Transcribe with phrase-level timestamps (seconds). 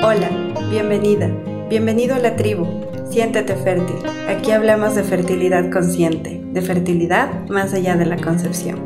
[0.00, 0.30] Hola,
[0.70, 1.28] bienvenida,
[1.68, 2.64] bienvenido a la tribu.
[3.10, 3.96] Siéntete fértil.
[4.28, 8.78] Aquí hablamos de fertilidad consciente, de fertilidad más allá de la concepción.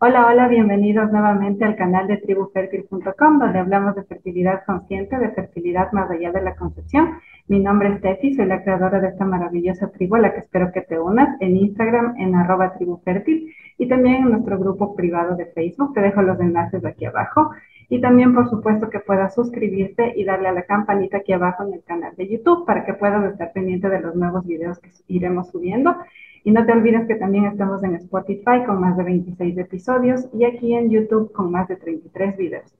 [0.00, 5.92] Hola, hola, bienvenidos nuevamente al canal de tribufertil.com, donde hablamos de fertilidad consciente, de fertilidad
[5.92, 7.18] más allá de la concepción.
[7.48, 10.72] Mi nombre es Tefi, soy la creadora de esta maravillosa tribu a la que espero
[10.72, 15.46] que te unas en Instagram en arroba tribufertil y también en nuestro grupo privado de
[15.46, 15.94] Facebook.
[15.94, 17.52] Te dejo los enlaces aquí abajo.
[17.88, 21.74] Y también, por supuesto, que puedas suscribirte y darle a la campanita aquí abajo en
[21.74, 25.48] el canal de YouTube para que puedas estar pendiente de los nuevos videos que iremos
[25.48, 25.96] subiendo.
[26.44, 30.44] Y no te olvides que también estamos en Spotify con más de 26 episodios y
[30.44, 32.74] aquí en YouTube con más de 33 videos.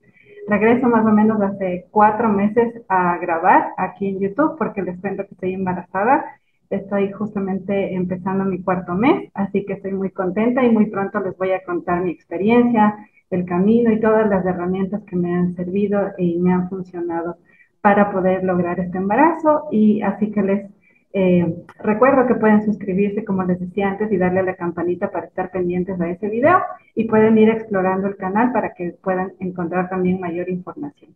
[0.46, 5.24] Regreso más o menos hace cuatro meses a grabar aquí en YouTube porque les cuento
[5.26, 6.37] que estoy embarazada.
[6.70, 11.36] Estoy justamente empezando mi cuarto mes, así que estoy muy contenta y muy pronto les
[11.36, 12.94] voy a contar mi experiencia,
[13.30, 17.38] el camino y todas las herramientas que me han servido y me han funcionado
[17.80, 19.64] para poder lograr este embarazo.
[19.70, 20.70] Y así que les
[21.14, 25.26] eh, recuerdo que pueden suscribirse, como les decía antes, y darle a la campanita para
[25.26, 26.58] estar pendientes a ese video
[26.94, 31.14] y pueden ir explorando el canal para que puedan encontrar también mayor información.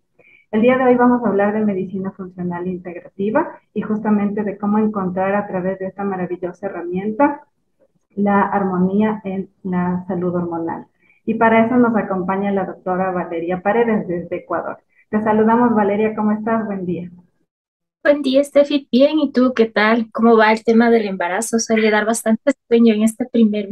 [0.53, 4.77] El día de hoy vamos a hablar de medicina funcional integrativa y justamente de cómo
[4.77, 7.47] encontrar a través de esta maravillosa herramienta
[8.11, 10.89] la armonía en la salud hormonal.
[11.25, 14.77] Y para eso nos acompaña la doctora Valeria Paredes desde Ecuador.
[15.09, 16.67] Te saludamos Valeria, ¿cómo estás?
[16.67, 17.11] Buen día.
[18.05, 18.89] Buen día, Steffi.
[18.93, 20.11] Bien, ¿y tú qué tal?
[20.13, 21.59] ¿Cómo va el tema del embarazo?
[21.61, 23.71] Suele dar bastante sueño en este primer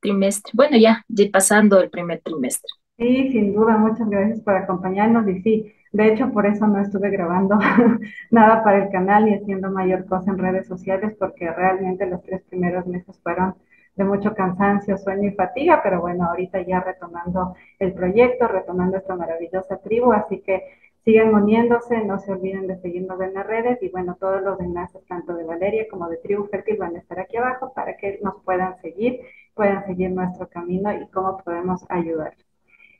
[0.00, 0.52] trimestre.
[0.54, 2.70] Bueno, ya, ya pasando el primer trimestre.
[2.96, 7.08] Sí, sin duda, muchas gracias por acompañarnos y sí, de hecho por eso no estuve
[7.08, 7.56] grabando
[8.30, 12.42] nada para el canal y haciendo mayor cosa en redes sociales porque realmente los tres
[12.42, 13.54] primeros meses fueron
[13.96, 19.14] de mucho cansancio, sueño y fatiga, pero bueno, ahorita ya retomando el proyecto, retomando esta
[19.14, 20.64] maravillosa tribu, así que
[21.04, 25.04] Sigan uniéndose, no se olviden de seguirnos en las redes y bueno, todos los enlaces
[25.06, 28.42] tanto de Valeria como de Tribu Fértil van a estar aquí abajo para que nos
[28.42, 29.20] puedan seguir,
[29.52, 32.34] puedan seguir nuestro camino y cómo podemos ayudar.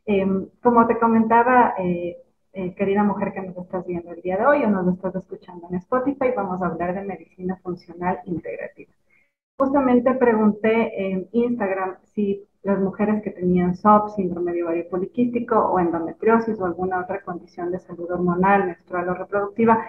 [0.05, 2.19] Em, como te comentaba, eh,
[2.55, 5.67] eh, querida mujer que nos estás viendo el día de hoy o nos estás escuchando
[5.69, 8.93] en Spotify, vamos a hablar de medicina funcional integrativa.
[9.59, 15.79] Justamente pregunté en Instagram si las mujeres que tenían SOP, síndrome de ovario poliquístico o
[15.79, 19.87] endometriosis o alguna otra condición de salud hormonal, menstrual o reproductiva,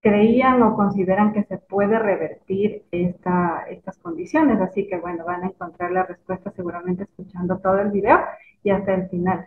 [0.00, 4.60] creían o consideran que se puede revertir esta, estas condiciones.
[4.60, 8.18] Así que bueno, van a encontrar la respuesta seguramente escuchando todo el video
[8.62, 9.46] y hasta el final.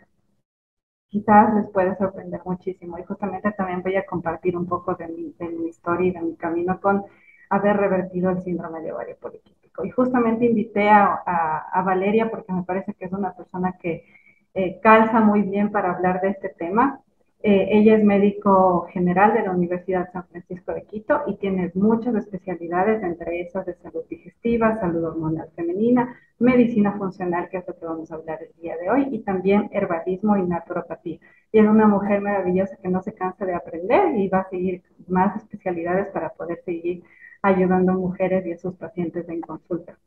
[1.11, 5.35] Quizás les puede sorprender muchísimo y justamente también voy a compartir un poco de mi,
[5.37, 7.03] de mi historia y de mi camino con
[7.49, 9.83] haber revertido el síndrome de ovario poliquístico.
[9.83, 14.05] Y justamente invité a, Valeria porque me parece que es una persona que
[14.53, 17.01] eh, calza muy bien para hablar de este tema.
[17.43, 22.13] Eh, ella es médico general de la Universidad San Francisco de Quito y tiene muchas
[22.15, 27.85] especialidades, entre esas de salud digestiva, salud hormonal femenina, medicina funcional, que es lo que
[27.85, 31.19] vamos a hablar el día de hoy, y también herbalismo y naturopatía.
[31.51, 34.83] Y es una mujer maravillosa que no se cansa de aprender y va a seguir
[35.07, 37.03] más especialidades para poder seguir
[37.41, 39.97] ayudando a mujeres y a sus pacientes en consulta.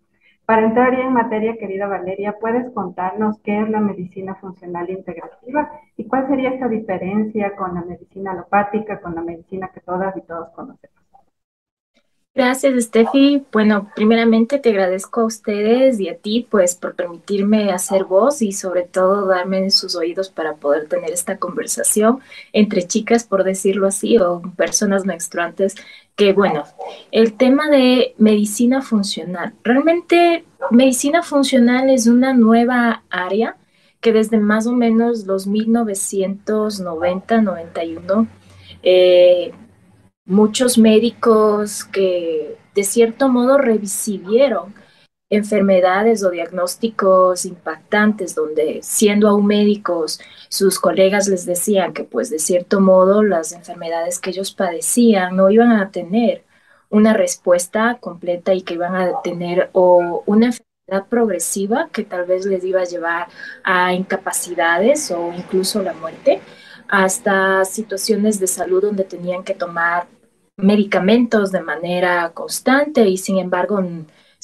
[0.46, 5.70] Para entrar ya en materia, querida Valeria, ¿puedes contarnos qué es la medicina funcional integrativa
[5.96, 10.20] y cuál sería esta diferencia con la medicina alopática, con la medicina que todas y
[10.20, 10.94] todos conocemos?
[12.36, 13.46] Gracias, Steffi.
[13.52, 18.50] Bueno, primeramente te agradezco a ustedes y a ti, pues, por permitirme hacer voz y
[18.50, 22.18] sobre todo darme sus oídos para poder tener esta conversación
[22.52, 25.76] entre chicas, por decirlo así, o personas menstruantes.
[26.16, 26.64] Que bueno,
[27.10, 29.54] el tema de medicina funcional.
[29.64, 33.56] Realmente, medicina funcional es una nueva área
[34.00, 38.26] que desde más o menos los 1990-91
[38.82, 39.52] eh,
[40.26, 44.74] muchos médicos que de cierto modo revisivieron
[45.34, 52.38] enfermedades o diagnósticos impactantes donde siendo aún médicos sus colegas les decían que pues de
[52.38, 56.44] cierto modo las enfermedades que ellos padecían no iban a tener
[56.90, 62.46] una respuesta completa y que iban a tener o una enfermedad progresiva que tal vez
[62.46, 63.28] les iba a llevar
[63.64, 66.40] a incapacidades o incluso la muerte
[66.88, 70.06] hasta situaciones de salud donde tenían que tomar
[70.56, 73.82] medicamentos de manera constante y sin embargo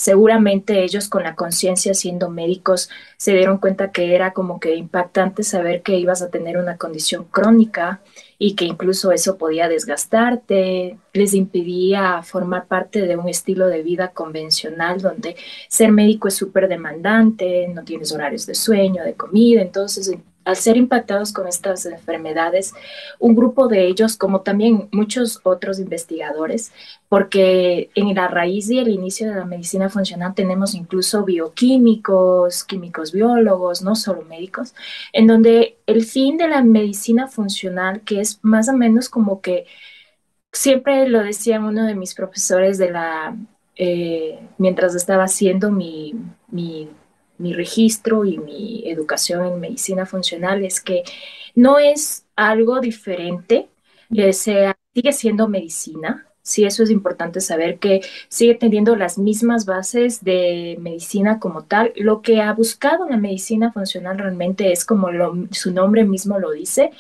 [0.01, 2.89] seguramente ellos con la conciencia siendo médicos
[3.19, 7.25] se dieron cuenta que era como que impactante saber que ibas a tener una condición
[7.25, 8.01] crónica
[8.39, 14.13] y que incluso eso podía desgastarte, les impedía formar parte de un estilo de vida
[14.13, 15.37] convencional donde
[15.69, 20.17] ser médico es súper demandante, no tienes horarios de sueño, de comida, entonces
[20.51, 22.75] al ser impactados con estas enfermedades,
[23.19, 26.73] un grupo de ellos, como también muchos otros investigadores,
[27.09, 33.13] porque en la raíz y el inicio de la medicina funcional tenemos incluso bioquímicos, químicos
[33.13, 34.75] biólogos, no solo médicos,
[35.13, 39.67] en donde el fin de la medicina funcional, que es más o menos como que
[40.53, 43.37] siempre lo decía uno de mis profesores de la,
[43.77, 46.15] eh, mientras estaba haciendo mi,
[46.49, 46.89] mi
[47.41, 51.03] mi registro y mi educación en medicina funcional es que
[51.55, 53.69] no es algo diferente,
[54.33, 60.25] sea, sigue siendo medicina, sí, eso es importante saber que sigue teniendo las mismas bases
[60.25, 61.93] de medicina como tal.
[61.97, 65.09] Lo que ha buscado la medicina funcional realmente es, como
[65.53, 66.91] su nombre mismo lo dice,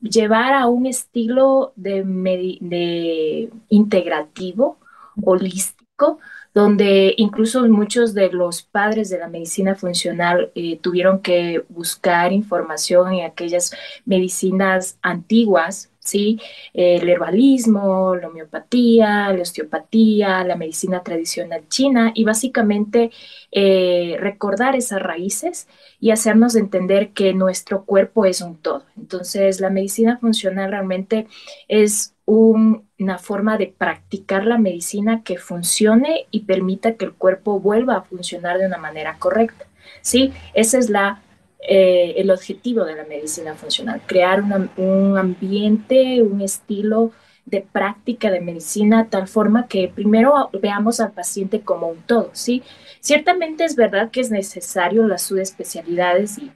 [0.00, 4.78] llevar a un estilo de integrativo,
[5.22, 6.18] holístico,
[6.56, 13.12] donde incluso muchos de los padres de la medicina funcional eh, tuvieron que buscar información
[13.12, 13.74] en aquellas
[14.06, 16.40] medicinas antiguas, ¿sí?
[16.72, 23.10] El herbalismo, la homeopatía, la osteopatía, la medicina tradicional china y básicamente
[23.52, 25.68] eh, recordar esas raíces
[26.00, 28.84] y hacernos entender que nuestro cuerpo es un todo.
[28.96, 31.26] Entonces, la medicina funcional realmente
[31.68, 37.96] es una forma de practicar la medicina que funcione y permita que el cuerpo vuelva
[37.96, 39.66] a funcionar de una manera correcta.
[40.02, 40.32] ¿sí?
[40.54, 41.22] Ese es la,
[41.68, 44.42] eh, el objetivo de la medicina funcional, crear
[44.76, 47.12] un ambiente, un estilo
[47.44, 52.62] de práctica de medicina, tal forma que primero veamos al paciente como un todo, ¿sí?
[53.00, 56.52] Ciertamente es verdad que es necesario las subespecialidades y,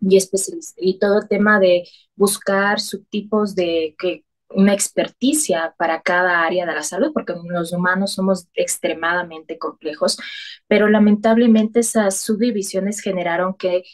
[0.00, 0.18] y,
[0.76, 1.84] y todo el tema de
[2.16, 8.12] buscar subtipos de que una experticia para cada área de la salud, porque los humanos
[8.12, 10.18] somos extremadamente complejos,
[10.66, 13.84] pero lamentablemente esas subdivisiones generaron que,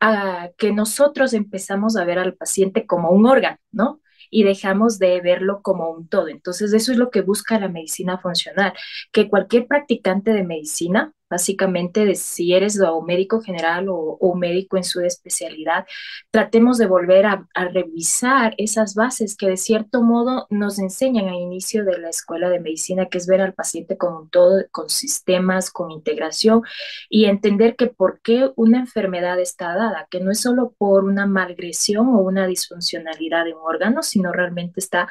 [0.00, 4.00] ah, que nosotros empezamos a ver al paciente como un órgano, ¿no?
[4.30, 6.26] y dejamos de verlo como un todo.
[6.28, 8.72] Entonces, eso es lo que busca la medicina funcional,
[9.12, 14.84] que cualquier practicante de medicina básicamente de si eres o médico general o, médico en
[14.84, 15.86] su especialidad,
[16.30, 21.84] tratemos de volver a, revisar esas bases que de cierto modo nos enseñan al inicio
[21.84, 25.90] de la escuela de medicina, que es ver al paciente como todo, con sistemas, con
[25.90, 26.62] integración
[27.08, 31.26] y entender que por qué una enfermedad está dada, que no es solo por una
[31.26, 35.08] malgresión o una disfuncionalidad de un órgano, sino realmente está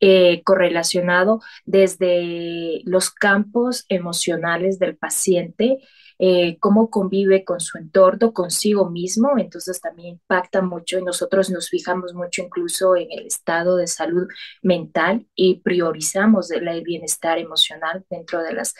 [0.00, 5.78] eh, correlacionado desde los campos emocionales del paciente,
[6.18, 11.70] eh, cómo convive con su entorno, consigo mismo, entonces también impacta mucho y nosotros nos
[11.70, 14.28] fijamos mucho incluso en el estado de salud
[14.62, 18.74] mental y priorizamos el bienestar emocional dentro de las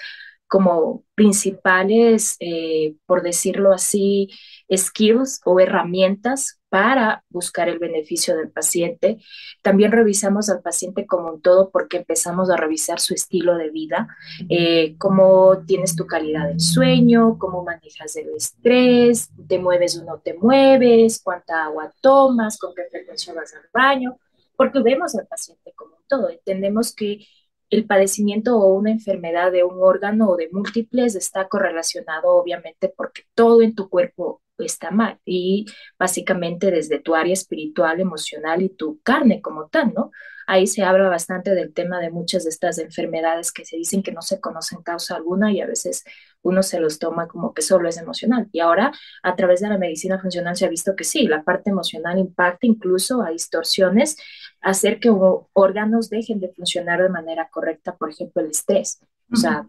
[0.50, 4.31] como principales, eh, por decirlo así,
[4.69, 9.19] skills o herramientas para buscar el beneficio del paciente.
[9.62, 14.08] También revisamos al paciente como un todo porque empezamos a revisar su estilo de vida,
[14.49, 20.19] eh, cómo tienes tu calidad del sueño, cómo manejas el estrés, te mueves o no
[20.19, 24.19] te mueves, cuánta agua tomas, con qué frecuencia vas al baño,
[24.56, 26.29] porque vemos al paciente como un todo.
[26.29, 27.25] Entendemos que
[27.70, 33.22] el padecimiento o una enfermedad de un órgano o de múltiples está correlacionado obviamente porque
[33.34, 35.67] todo en tu cuerpo está mal y
[35.99, 40.11] básicamente desde tu área espiritual, emocional y tu carne como tal, ¿no?
[40.47, 44.11] Ahí se habla bastante del tema de muchas de estas enfermedades que se dicen que
[44.11, 46.02] no se conocen causa alguna y a veces
[46.43, 48.49] uno se los toma como que solo es emocional.
[48.50, 48.90] Y ahora
[49.23, 52.67] a través de la medicina funcional se ha visto que sí, la parte emocional impacta
[52.67, 54.17] incluso a distorsiones,
[54.61, 55.11] hacer que
[55.52, 59.00] órganos dejen de funcionar de manera correcta, por ejemplo, el estrés.
[59.33, 59.64] O sea,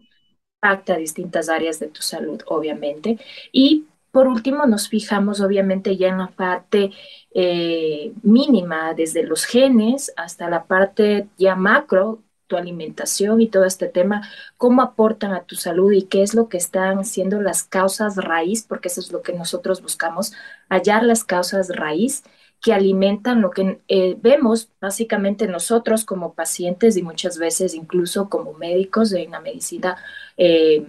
[0.56, 3.18] impacta a distintas áreas de tu salud, obviamente.
[3.52, 6.92] Y por último, nos fijamos obviamente ya en la parte
[7.34, 13.88] eh, mínima, desde los genes hasta la parte ya macro, tu alimentación y todo este
[13.88, 14.28] tema,
[14.58, 18.64] cómo aportan a tu salud y qué es lo que están siendo las causas raíz,
[18.68, 20.34] porque eso es lo que nosotros buscamos,
[20.68, 22.22] hallar las causas raíz
[22.60, 28.52] que alimentan lo que eh, vemos básicamente nosotros como pacientes y muchas veces incluso como
[28.52, 29.96] médicos en la medicina
[30.36, 30.86] eh,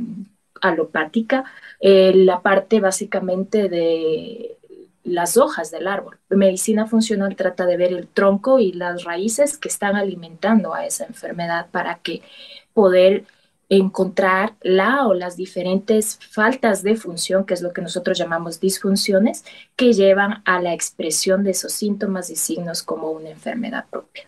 [0.64, 1.44] alopática,
[1.80, 4.58] eh, la parte básicamente de
[5.04, 6.18] las hojas del árbol.
[6.30, 11.06] Medicina funcional trata de ver el tronco y las raíces que están alimentando a esa
[11.06, 12.22] enfermedad para que
[12.74, 13.26] poder
[13.68, 19.44] encontrar la o las diferentes faltas de función, que es lo que nosotros llamamos disfunciones,
[19.76, 24.24] que llevan a la expresión de esos síntomas y signos como una enfermedad propia.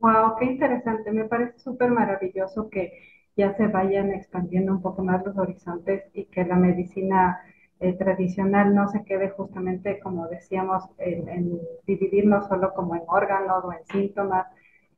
[0.00, 1.12] Wow, qué interesante.
[1.12, 6.26] Me parece súper maravilloso que ya se vayan expandiendo un poco más los horizontes y
[6.26, 7.40] que la medicina
[7.80, 13.64] eh, tradicional no se quede justamente, como decíamos, en, en dividirnos solo como en órganos
[13.64, 14.46] o en síntomas,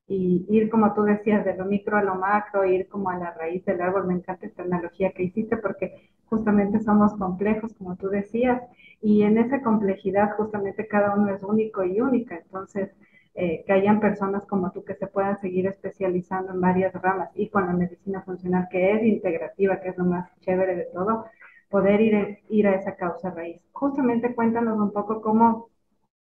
[0.06, 3.32] y ir, como tú decías, de lo micro a lo macro, ir como a la
[3.32, 4.06] raíz del árbol.
[4.06, 8.60] Me encanta esta analogía que hiciste porque justamente somos complejos, como tú decías,
[9.00, 12.36] y en esa complejidad justamente cada uno es único y única.
[12.36, 12.90] Entonces,
[13.34, 17.48] eh, que hayan personas como tú que se puedan seguir especializando en varias ramas y
[17.48, 21.26] con la medicina funcional, que es integrativa, que es lo más chévere de todo,
[21.68, 23.60] poder ir, ir a esa causa raíz.
[23.72, 25.70] Justamente cuéntanos un poco cómo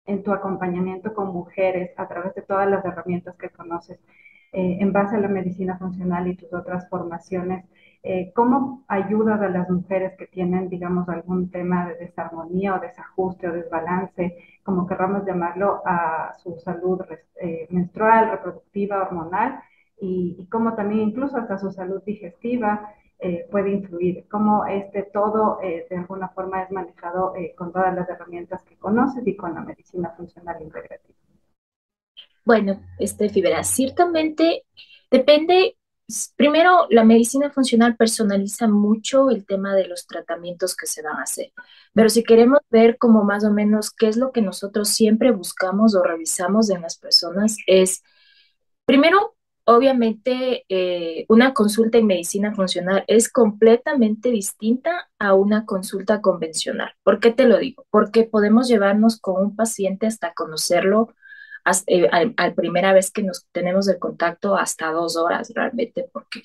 [0.06, 4.00] en tu acompañamiento con mujeres a través de todas las herramientas que conoces
[4.54, 7.66] eh, en base a la medicina funcional y tus otras formaciones,
[8.04, 13.48] eh, ¿cómo ayudas a las mujeres que tienen, digamos, algún tema de desarmonía o desajuste
[13.50, 17.02] o desbalance, como querramos llamarlo, a su salud
[17.42, 19.60] eh, menstrual, reproductiva, hormonal,
[20.00, 22.94] y, y cómo también incluso hasta su salud digestiva?
[23.52, 28.78] Puede influir, cómo este todo de alguna forma es manejado con todas las herramientas que
[28.78, 31.18] conoces y con la medicina funcional integrativa.
[32.48, 34.64] Bueno, este Fibera, ciertamente
[35.12, 35.76] depende,
[36.38, 41.24] primero la medicina funcional personaliza mucho el tema de los tratamientos que se van a
[41.24, 41.52] hacer,
[41.94, 45.94] pero si queremos ver como más o menos qué es lo que nosotros siempre buscamos
[45.94, 48.02] o revisamos en las personas es,
[48.86, 49.34] primero,
[49.70, 56.94] Obviamente, eh, una consulta en medicina funcional es completamente distinta a una consulta convencional.
[57.04, 57.86] ¿Por qué te lo digo?
[57.90, 61.14] Porque podemos llevarnos con un paciente hasta conocerlo
[61.88, 66.42] eh, a, primera vez que nos tenemos el contacto hasta dos horas realmente, porque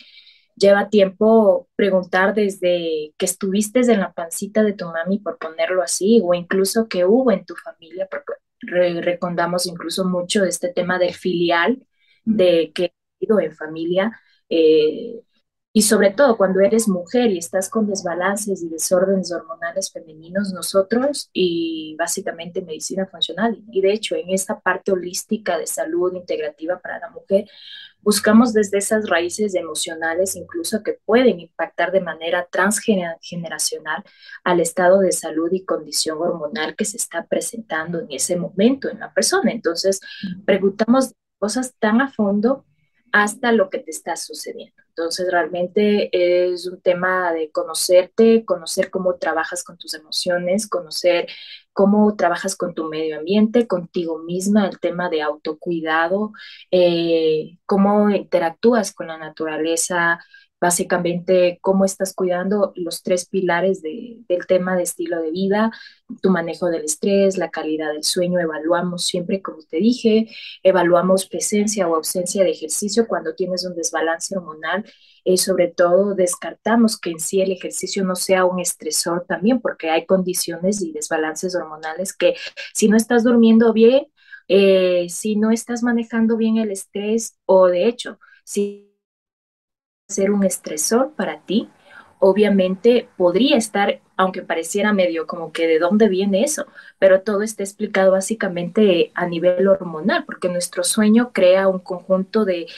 [0.56, 6.20] lleva tiempo preguntar desde que estuviste en la pancita de tu mami, por ponerlo así,
[6.24, 11.84] o incluso que hubo en tu familia, porque recordamos incluso mucho este tema del filial,
[12.24, 14.20] de que en familia.
[14.48, 15.22] Eh,
[15.74, 21.30] y sobre todo cuando eres mujer y estás con desbalances y desórdenes hormonales femeninos, nosotros
[21.32, 26.98] y básicamente medicina funcional, y de hecho en esta parte holística de salud integrativa para
[26.98, 27.46] la mujer,
[28.02, 34.04] buscamos desde esas raíces emocionales incluso que pueden impactar de manera transgeneracional
[34.44, 39.00] al estado de salud y condición hormonal que se está presentando en ese momento en
[39.00, 39.52] la persona.
[39.52, 40.00] Entonces,
[40.44, 42.66] preguntamos cosas tan a fondo
[43.12, 44.82] hasta lo que te está sucediendo.
[44.88, 51.28] Entonces, realmente es un tema de conocerte, conocer cómo trabajas con tus emociones, conocer
[51.72, 56.32] cómo trabajas con tu medio ambiente, contigo misma, el tema de autocuidado,
[56.70, 60.18] eh, cómo interactúas con la naturaleza,
[60.62, 65.72] básicamente cómo estás cuidando los tres pilares del tema de estilo de vida,
[66.22, 70.28] tu manejo del estrés, la calidad del sueño, evaluamos siempre, como te dije,
[70.62, 74.84] evaluamos presencia o ausencia de ejercicio cuando tienes un desbalance hormonal.
[75.24, 79.90] y sobre todo descartamos que en sí el ejercicio no sea un estresor también, porque
[79.90, 82.34] hay condiciones y desbalances hormonales que
[82.72, 84.06] si no estás durmiendo bien,
[84.48, 88.91] eh, si no estás manejando bien el estrés o de hecho, si
[90.12, 91.68] ser un estresor para ti,
[92.24, 96.66] obviamente podría estar, aunque pareciera medio como que de dónde viene eso,
[97.00, 102.68] pero todo está explicado básicamente a nivel hormonal, porque nuestro sueño crea un conjunto de,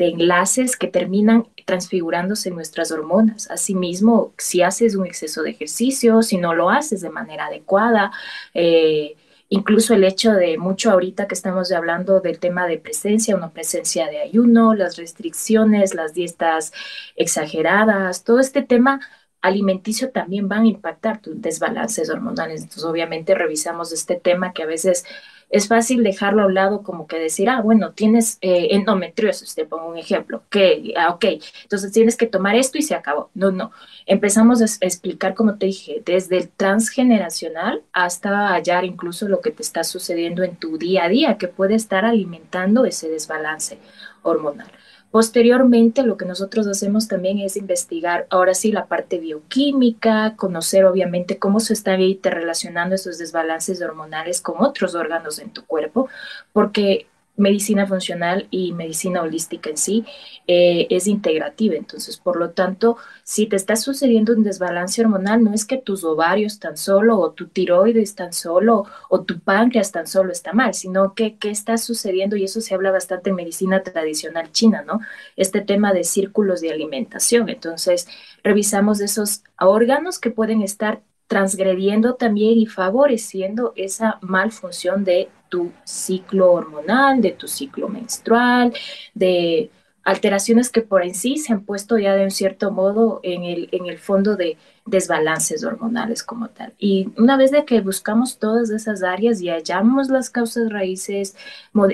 [0.00, 3.48] enlaces que terminan transfigurándose en nuestras hormonas.
[3.52, 8.10] Asimismo, si haces un exceso de ejercicio, si no lo haces de manera adecuada,
[8.52, 9.14] eh,
[9.48, 13.52] incluso el hecho de mucho ahorita que estamos hablando del tema de presencia o no
[13.52, 16.72] presencia de ayuno, las restricciones, las dietas
[17.16, 19.00] exageradas, todo este tema
[19.40, 22.62] alimenticio también van a impactar tus desbalances hormonales.
[22.62, 25.04] Entonces, obviamente revisamos este tema que a veces
[25.50, 29.64] es fácil dejarlo a un lado como que decir, ah, bueno, tienes eh, endometriosis, te
[29.64, 31.24] pongo un ejemplo, que, ah, ok,
[31.62, 33.30] entonces tienes que tomar esto y se acabó.
[33.34, 33.72] No, no,
[34.06, 39.62] empezamos a explicar, como te dije, desde el transgeneracional hasta hallar incluso lo que te
[39.62, 43.78] está sucediendo en tu día a día, que puede estar alimentando ese desbalance
[44.22, 44.70] hormonal.
[45.10, 51.38] Posteriormente, lo que nosotros hacemos también es investigar, ahora sí, la parte bioquímica, conocer obviamente
[51.38, 56.08] cómo se están interrelacionando esos desbalances hormonales con otros órganos en tu cuerpo,
[56.52, 57.06] porque
[57.38, 60.04] medicina funcional y medicina holística en sí
[60.46, 61.76] eh, es integrativa.
[61.76, 66.04] Entonces, por lo tanto, si te está sucediendo un desbalance hormonal, no es que tus
[66.04, 70.74] ovarios tan solo, o tu tiroides tan solo, o tu páncreas tan solo está mal,
[70.74, 75.00] sino que qué está sucediendo, y eso se habla bastante en medicina tradicional china, ¿no?
[75.36, 77.48] Este tema de círculos de alimentación.
[77.48, 78.08] Entonces,
[78.42, 86.52] revisamos esos órganos que pueden estar transgrediendo también y favoreciendo esa malfunción de tu ciclo
[86.52, 88.72] hormonal, de tu ciclo menstrual,
[89.14, 89.70] de
[90.04, 93.68] alteraciones que por en sí se han puesto ya de un cierto modo en el,
[93.72, 94.56] en el fondo de,
[94.88, 96.74] desbalances hormonales como tal.
[96.78, 101.36] Y una vez de que buscamos todas esas áreas y hallamos las causas raíces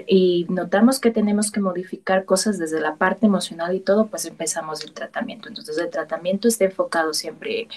[0.06, 4.84] y notamos que tenemos que modificar cosas desde la parte emocional y todo, pues empezamos
[4.84, 5.48] el tratamiento.
[5.48, 7.68] Entonces el tratamiento está enfocado siempre en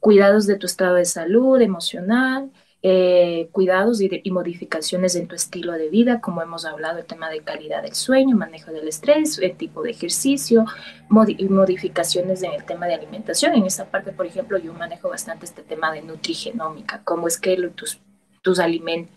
[0.00, 2.50] cuidados de tu estado de salud emocional,
[2.82, 7.40] eh, cuidados y, modificaciones en tu estilo de vida, como hemos hablado, el tema de
[7.40, 10.64] calidad del sueño, manejo del estrés, el tipo de ejercicio,
[11.08, 13.54] modificaciones en el tema de alimentación.
[13.54, 17.56] En esta parte, por ejemplo, yo manejo bastante este tema de nutrigenómica, cómo es que
[17.68, 18.00] tus
[18.42, 18.58] tus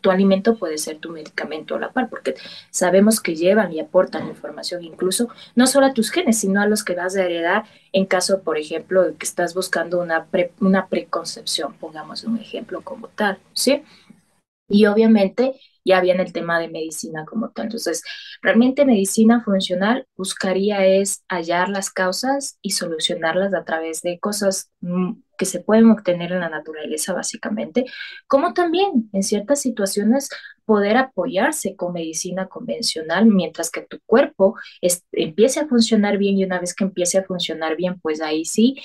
[0.01, 2.35] tu alimento puede ser tu medicamento a la par, porque
[2.71, 6.83] sabemos que llevan y aportan información incluso no solo a tus genes, sino a los
[6.83, 7.63] que vas a heredar
[7.93, 10.27] en caso, por ejemplo, de que estás buscando una,
[10.59, 13.83] una preconcepción, pongamos un ejemplo como tal, ¿sí?
[14.67, 17.65] Y obviamente ya viene el tema de medicina como tal.
[17.65, 18.03] Entonces,
[18.41, 25.13] realmente medicina funcional buscaría es hallar las causas y solucionarlas a través de cosas mm,
[25.37, 27.85] que se pueden obtener en la naturaleza básicamente,
[28.27, 30.29] como también en ciertas situaciones
[30.65, 34.55] poder apoyarse con medicina convencional mientras que tu cuerpo
[35.11, 38.77] empiece a funcionar bien y una vez que empiece a funcionar bien, pues ahí sí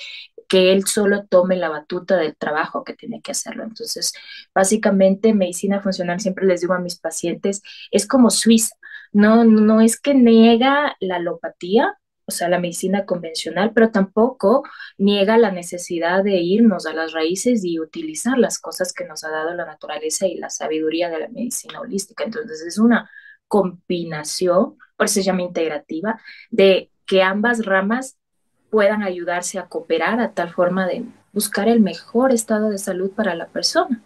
[0.49, 3.63] que él solo tome la batuta del trabajo que tiene que hacerlo.
[3.63, 4.13] Entonces,
[4.53, 8.75] básicamente, medicina funcional, siempre les digo a mis pacientes, es como Suiza.
[9.13, 14.63] No, no es que niega la alopatía, o sea, la medicina convencional, pero tampoco
[14.97, 19.29] niega la necesidad de irnos a las raíces y utilizar las cosas que nos ha
[19.29, 22.23] dado la naturaleza y la sabiduría de la medicina holística.
[22.23, 23.09] Entonces, es una
[23.47, 28.18] combinación, por eso se llama integrativa, de que ambas ramas
[28.69, 33.35] puedan ayudarse a cooperar a tal forma de buscar el mejor estado de salud para
[33.35, 34.01] la persona.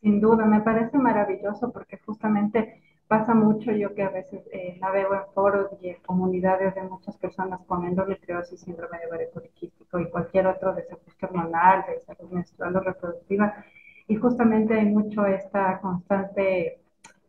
[0.00, 4.90] sin duda, me parece maravilloso porque justamente pasa mucho yo que a veces eh, la
[4.90, 9.98] veo en foros y en comunidades de muchas personas con endometriosis, síndrome de ovario poliquístico
[9.98, 13.64] y cualquier otro desajuste hormonal, de salud menstrual o reproductiva.
[14.08, 16.80] Y justamente hay mucho esta constante,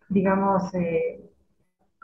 [0.10, 1.22] digamos, eh,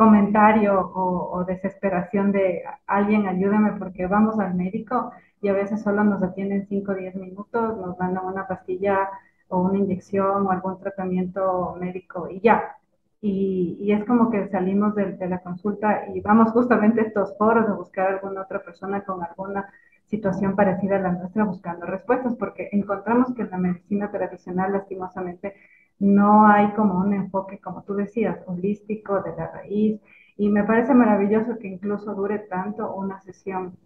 [0.01, 5.11] comentario o, desesperación de alguien ayúdame porque vamos al médico
[5.43, 9.09] y a veces solo nos atienden 5 o 10 minutos, nos dan una pastilla
[9.47, 12.77] o una inyección o algún tratamiento médico y ya.
[13.21, 17.37] Y, y es como que salimos de, de, la consulta y vamos justamente a estos
[17.37, 19.69] foros a buscar a alguna otra persona con alguna
[20.07, 25.53] situación parecida a la nuestra buscando respuestas, porque encontramos que en la medicina tradicional, lastimosamente,
[26.01, 30.01] no hay como un enfoque, como tú decías, holístico de la raíz.
[30.35, 33.77] Y me parece maravilloso que incluso dure tanto una sesión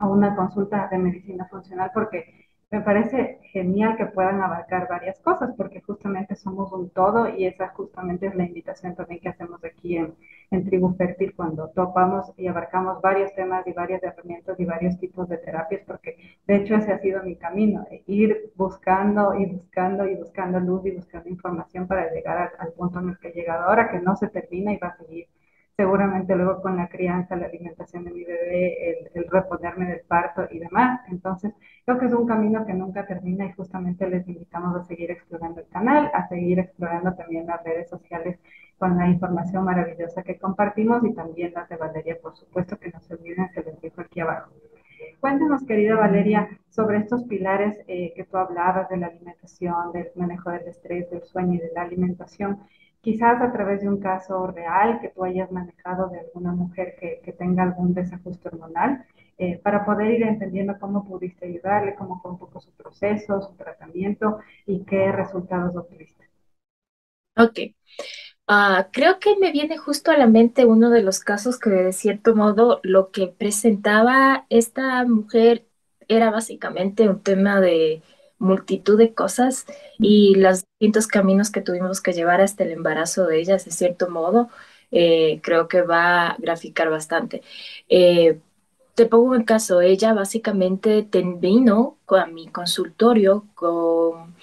[0.00, 5.54] o una consulta de medicina funcional, porque me parece genial que puedan abarcar varias cosas,
[5.56, 9.96] porque justamente somos un todo y esa justamente es la invitación también que hacemos aquí
[9.96, 10.14] en,
[10.50, 15.28] en Tribu Fértil cuando topamos y abarcamos varios temas y varias herramientas y varios tipos
[15.28, 20.16] de terapias, porque de hecho ese ha sido mi camino, ir buscando y buscando y
[20.16, 23.64] buscando luz y buscando información para llegar al, al punto en el que he llegado
[23.64, 25.28] ahora, que no se termina y va a seguir
[25.82, 30.60] seguramente luego con la crianza, la alimentación de mi bebé, el, reponerme del parto y
[30.60, 31.00] demás.
[31.10, 31.52] Entonces,
[31.84, 35.60] creo que es un camino que nunca termina y justamente les invitamos a seguir explorando
[35.60, 38.38] el canal, a seguir explorando también las redes sociales
[38.78, 43.00] con la información maravillosa que compartimos y también las de Valeria, por supuesto, que no
[43.00, 44.52] se olviden, se les dejo aquí abajo.
[45.18, 50.50] Cuéntanos, querida Valeria, sobre estos pilares eh, que tú hablabas de la alimentación, del manejo
[50.50, 52.60] del estrés, del sueño y de la alimentación
[53.02, 57.32] quizás a través de un caso real que tú hayas manejado de alguna mujer que,
[57.32, 59.04] tenga algún desajuste hormonal,
[59.38, 63.54] eh, para poder ir entendiendo cómo pudiste ayudarle, cómo fue un poco su proceso, su
[63.56, 66.28] tratamiento y qué resultados obtuviste.
[67.36, 67.58] Ok.
[68.48, 71.92] Uh, creo que me viene justo a la mente uno de los casos que de
[71.92, 75.66] cierto modo lo que presentaba esta mujer
[76.08, 78.02] era básicamente un tema de
[78.42, 79.66] multitud de cosas
[79.98, 84.10] y los distintos caminos que tuvimos que llevar hasta el embarazo de ellas, de cierto
[84.10, 84.50] modo,
[84.90, 87.42] eh, creo que va a graficar bastante.
[87.88, 88.38] Eh,
[88.94, 91.06] te pongo un caso, ella básicamente
[91.38, 94.34] vino a mi consultorio con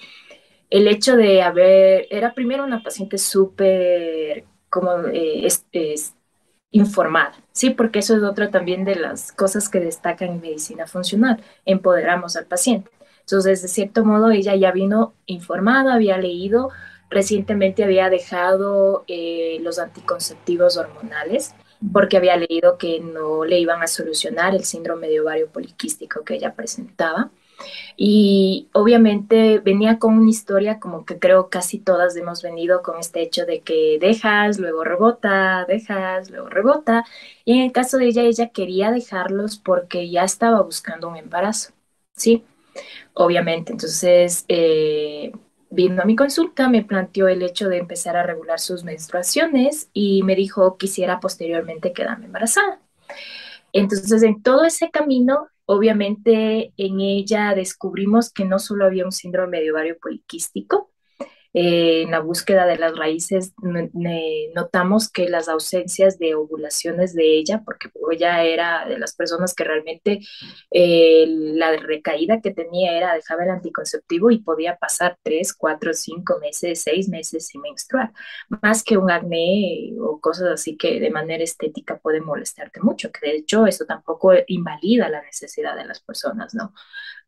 [0.70, 5.46] el hecho de haber, era primero una paciente súper como eh,
[6.72, 7.70] informada, ¿sí?
[7.70, 12.46] Porque eso es otra también de las cosas que destacan en medicina funcional, empoderamos al
[12.46, 12.90] paciente.
[13.20, 16.70] Entonces, de cierto modo, ella ya vino informada, había leído,
[17.10, 21.54] recientemente había dejado eh, los anticonceptivos hormonales
[21.92, 26.34] porque había leído que no le iban a solucionar el síndrome de ovario poliquístico que
[26.34, 27.30] ella presentaba.
[27.96, 33.22] Y obviamente venía con una historia como que creo casi todas hemos venido con este
[33.22, 37.04] hecho de que dejas, luego rebota, dejas, luego rebota.
[37.44, 41.72] Y en el caso de ella, ella quería dejarlos porque ya estaba buscando un embarazo,
[42.16, 42.44] ¿sí?
[43.14, 43.72] Obviamente.
[43.72, 45.32] Entonces, eh,
[45.70, 50.22] vino a mi consulta, me planteó el hecho de empezar a regular sus menstruaciones y
[50.22, 52.80] me dijo quisiera posteriormente quedarme embarazada.
[53.72, 59.60] Entonces, en todo ese camino, obviamente en ella descubrimos que no solo había un síndrome
[59.60, 60.90] de ovario poliquístico,
[61.52, 63.54] eh, en la búsqueda de las raíces
[64.54, 69.64] notamos que las ausencias de ovulaciones de ella, porque ella era de las personas que
[69.64, 70.20] realmente
[70.70, 76.38] eh, la recaída que tenía era dejar el anticonceptivo y podía pasar tres, cuatro, cinco
[76.40, 78.12] meses, seis meses sin menstruar,
[78.62, 83.26] más que un acné o cosas así que de manera estética puede molestarte mucho, que
[83.26, 86.72] de hecho eso tampoco invalida la necesidad de las personas, ¿no?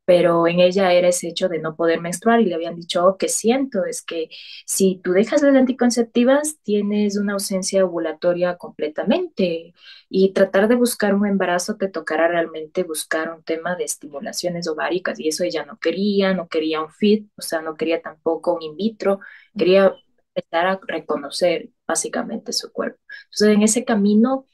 [0.05, 3.17] Pero en ella era ese hecho de no poder menstruar y le habían dicho, oh,
[3.17, 4.29] que siento, es que
[4.67, 9.75] si tú dejas las anticonceptivas, tienes una ausencia ovulatoria completamente
[10.09, 15.21] y tratar de buscar un embarazo te tocará realmente buscar un tema de estimulaciones ováricas
[15.21, 18.63] y eso ella no quería, no quería un FIT, o sea, no quería tampoco un
[18.63, 19.21] in vitro,
[19.57, 19.95] quería
[20.35, 22.99] empezar a reconocer básicamente su cuerpo.
[23.25, 24.47] Entonces, en ese camino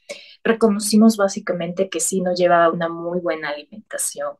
[0.43, 4.37] reconocimos básicamente que sí no llevaba una muy buena alimentación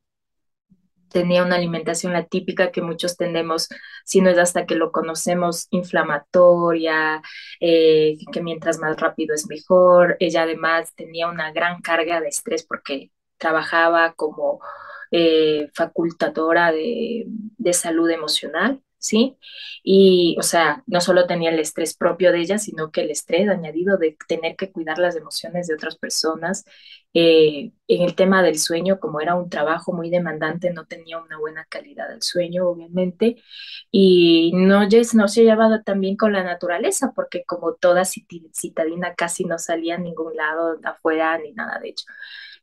[1.10, 3.68] tenía una alimentación la típica que muchos tenemos,
[4.06, 7.22] si no es hasta que lo conocemos, inflamatoria,
[7.60, 10.18] eh, que mientras más rápido es mejor.
[10.20, 14.60] Ella además tenía una gran carga de estrés porque trabajaba como
[15.12, 18.82] eh, facultadora de salud emocional.
[19.00, 19.38] ¿Sí?
[19.84, 23.50] Y, o sea, no solo tenía el estrés propio de ella, sino que el estrés
[23.50, 26.66] añadido de tener que cuidar las emociones de otras personas.
[27.14, 31.40] Eh, en el tema del sueño, como era un trabajo muy demandante, no tenía una
[31.40, 33.38] buena calidad del sueño, obviamente,
[33.92, 34.82] y no,
[35.14, 39.98] no se llevaba también con la naturaleza, porque como toda citadina casi no salía a
[39.98, 42.06] ningún lado afuera ni nada de hecho.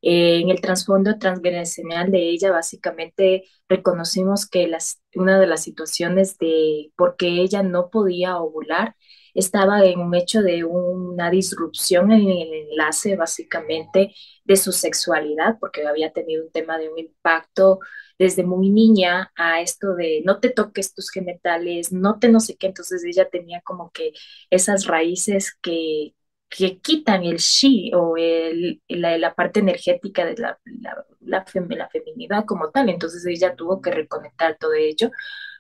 [0.03, 6.39] Eh, en el trasfondo transgeneracional de ella, básicamente reconocimos que las, una de las situaciones
[6.39, 8.95] de por qué ella no podía ovular
[9.35, 15.87] estaba en un hecho de una disrupción en el enlace, básicamente, de su sexualidad, porque
[15.87, 17.81] había tenido un tema de un impacto
[18.19, 22.57] desde muy niña a esto de no te toques tus genitales, no te no sé
[22.57, 24.13] qué, entonces ella tenía como que
[24.51, 26.15] esas raíces que,
[26.49, 31.89] que quitan el shi o el, la, la, parte energética de la, la, la, la,
[31.89, 32.89] feminidad como tal.
[32.89, 35.11] Entonces ella tuvo que reconectar todo ello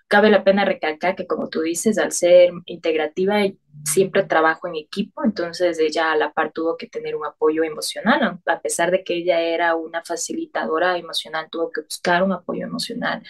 [0.08, 3.42] Cabe la pena recalcar que, como tú dices, al ser integrativa,
[3.84, 8.40] siempre trabajo en equipo, entonces ella a la par tuvo que tener un apoyo emocional,
[8.46, 13.22] a pesar de que ella era una facilitadora emocional, tuvo que buscar un apoyo emocional.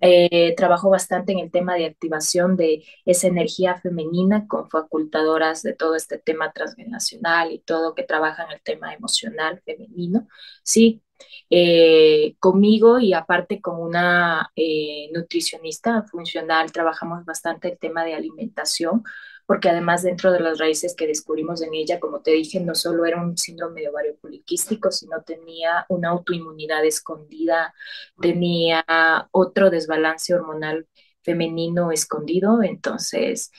[0.00, 5.74] Eh, trabajó bastante en el tema de activación de esa energía femenina con facultadoras de
[5.74, 10.28] todo este tema transgeneracional y todo que trabaja en el tema emocional femenino.
[10.62, 11.02] Sí,
[11.50, 19.02] eh, conmigo y aparte con una eh, nutricionista funcional trabajamos bastante el tema de alimentación,
[19.46, 23.04] porque además dentro de las raíces que descubrimos en ella, como te dije, no solo
[23.04, 27.74] era un síndrome de ovario poliquístico, sino tenía una autoinmunidad escondida,
[28.20, 28.84] tenía
[29.32, 30.86] otro desbalance hormonal
[31.22, 33.50] femenino escondido, entonces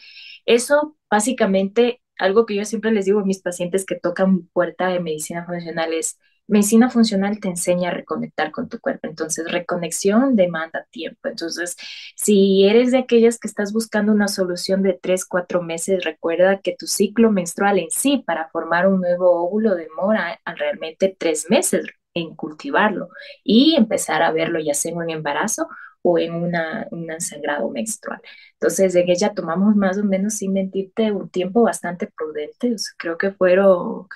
[0.45, 4.99] eso básicamente algo que yo siempre les digo a mis pacientes que tocan puerta de
[4.99, 10.85] medicina funcional es Medicina funcional te enseña a reconectar con tu cuerpo, entonces reconexión demanda
[10.91, 11.29] tiempo.
[11.29, 11.77] Entonces,
[12.15, 16.75] si eres de aquellas que estás buscando una solución de tres, cuatro meses, recuerda que
[16.77, 22.35] tu ciclo menstrual en sí para formar un nuevo óvulo demora realmente tres meses en
[22.35, 23.09] cultivarlo
[23.43, 25.67] y empezar a verlo ya sea en un embarazo
[26.03, 28.21] o en una, un sangrado menstrual.
[28.53, 32.75] Entonces, en ella tomamos más o menos, sin mentirte, un tiempo bastante prudente.
[32.97, 34.07] creo que fueron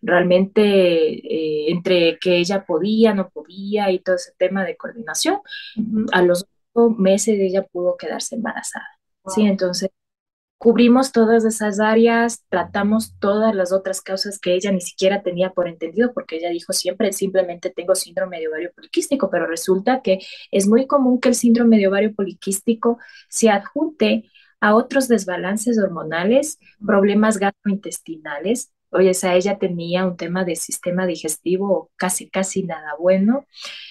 [0.00, 5.40] realmente eh, entre que ella podía, no podía y todo ese tema de coordinación.
[6.12, 6.46] A los
[6.96, 8.86] meses ella pudo quedarse embarazada.
[9.26, 9.90] Sí, entonces
[10.62, 15.66] Cubrimos todas esas áreas, tratamos todas las otras causas que ella ni siquiera tenía por
[15.66, 20.20] entendido, porque ella dijo siempre, simplemente tengo síndrome de ovario poliquístico, pero resulta que
[20.52, 22.98] es muy común que el síndrome de ovario poliquístico
[23.28, 28.72] se adjunte a otros desbalances hormonales, problemas gastrointestinales.
[28.90, 33.46] Oye, o sea, ella tenía un tema de sistema digestivo casi, casi nada bueno.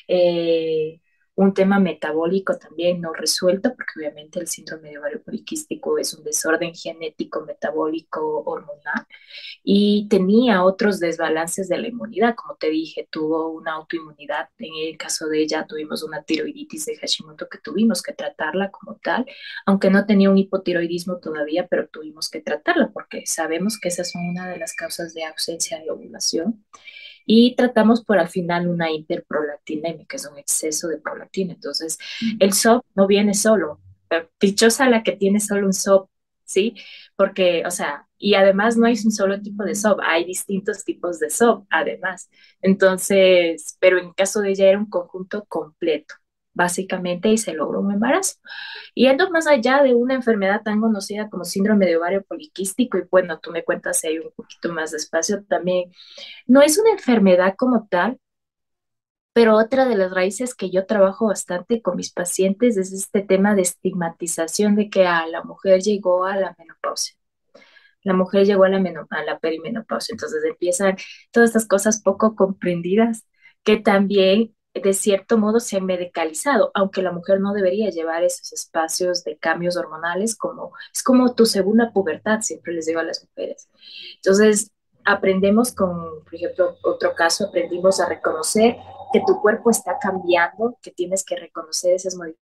[0.08, 1.02] Eh,
[1.36, 6.24] un tema metabólico también no resuelto, porque obviamente el síndrome de ovario poliquístico es un
[6.24, 9.06] desorden genético, metabólico, hormonal,
[9.64, 14.98] y tenía otros desbalances de la inmunidad, como te dije, tuvo una autoinmunidad, en el
[14.98, 19.26] caso de ella tuvimos una tiroiditis de Hashimoto que tuvimos que tratarla como tal,
[19.66, 24.28] aunque no tenía un hipotiroidismo todavía, pero tuvimos que tratarla porque sabemos que esas son
[24.28, 26.64] una de las causas de ausencia de ovulación.
[27.26, 31.54] Y tratamos por al final una hiperprolactinemia, que es un exceso de prolactina.
[31.54, 31.98] Entonces,
[32.40, 33.80] el SOP no viene solo.
[34.40, 36.10] Dichosa la que tiene solo un SOP,
[36.44, 36.76] ¿sí?
[37.16, 41.20] Porque, o sea, y además no hay un solo tipo de SOP, hay distintos tipos
[41.20, 42.30] de SOP, además.
[42.62, 46.16] Entonces, pero en caso de ella era un conjunto completo
[46.54, 48.40] básicamente, y se logró un embarazo.
[48.96, 53.40] Yendo más allá de una enfermedad tan conocida como síndrome de ovario poliquístico, y bueno,
[53.40, 55.92] tú me cuentas si hay un poquito más de espacio también,
[56.48, 58.20] no es una enfermedad como tal,
[59.34, 63.56] pero otra de las raíces que yo trabajo bastante con mis pacientes es este tema
[63.56, 67.16] de estigmatización de que a la mujer llegó a la menopausia.
[68.04, 68.78] La mujer llegó a la,
[69.10, 70.98] a la perimenopausia, entonces empiezan
[71.32, 73.26] todas estas cosas poco comprendidas
[73.64, 78.54] que también de cierto modo se ha medicalizado, aunque la mujer no debería llevar esos
[78.54, 83.24] espacios de cambios hormonales como es como tu segunda pubertad, siempre les digo a las
[83.24, 83.70] mujeres.
[84.16, 84.72] Entonces,
[85.04, 88.78] aprendemos con, por ejemplo, otro caso, aprendimos a reconocer
[89.12, 92.41] que tu cuerpo está cambiando, que tienes que reconocer esas modificaciones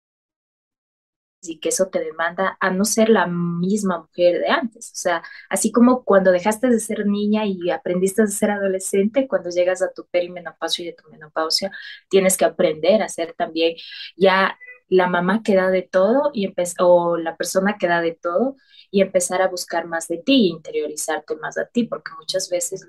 [1.49, 4.91] y que eso te demanda a no ser la misma mujer de antes.
[4.91, 9.49] O sea, así como cuando dejaste de ser niña y aprendiste a ser adolescente, cuando
[9.49, 11.71] llegas a tu perimenopausia y de tu menopausia,
[12.09, 13.75] tienes que aprender a ser también
[14.15, 18.55] ya la mamá que da de todo y o la persona que da de todo
[18.91, 22.85] y empezar a buscar más de ti, interiorizarte más a ti, porque muchas veces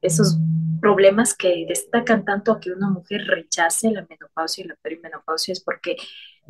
[0.00, 0.38] esos
[0.80, 5.60] problemas que destacan tanto a que una mujer rechace la menopausia y la perimenopausia es
[5.60, 5.96] porque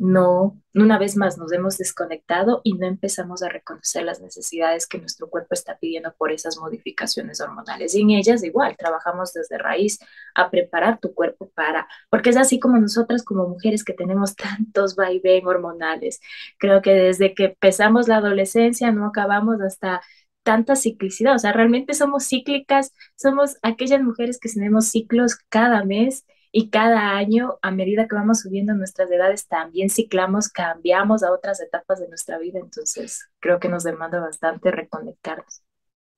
[0.01, 4.97] no, una vez más nos hemos desconectado y no empezamos a reconocer las necesidades que
[4.97, 7.93] nuestro cuerpo está pidiendo por esas modificaciones hormonales.
[7.93, 9.99] Y en ellas igual, trabajamos desde raíz
[10.33, 14.95] a preparar tu cuerpo para, porque es así como nosotras como mujeres que tenemos tantos
[14.95, 16.19] vaivén hormonales.
[16.57, 20.01] Creo que desde que empezamos la adolescencia no acabamos hasta
[20.41, 26.25] tanta ciclicidad, o sea, realmente somos cíclicas, somos aquellas mujeres que tenemos ciclos cada mes
[26.51, 31.61] y cada año, a medida que vamos subiendo nuestras edades, también ciclamos, cambiamos a otras
[31.61, 35.63] etapas de nuestra vida, entonces creo que nos demanda bastante reconectarnos.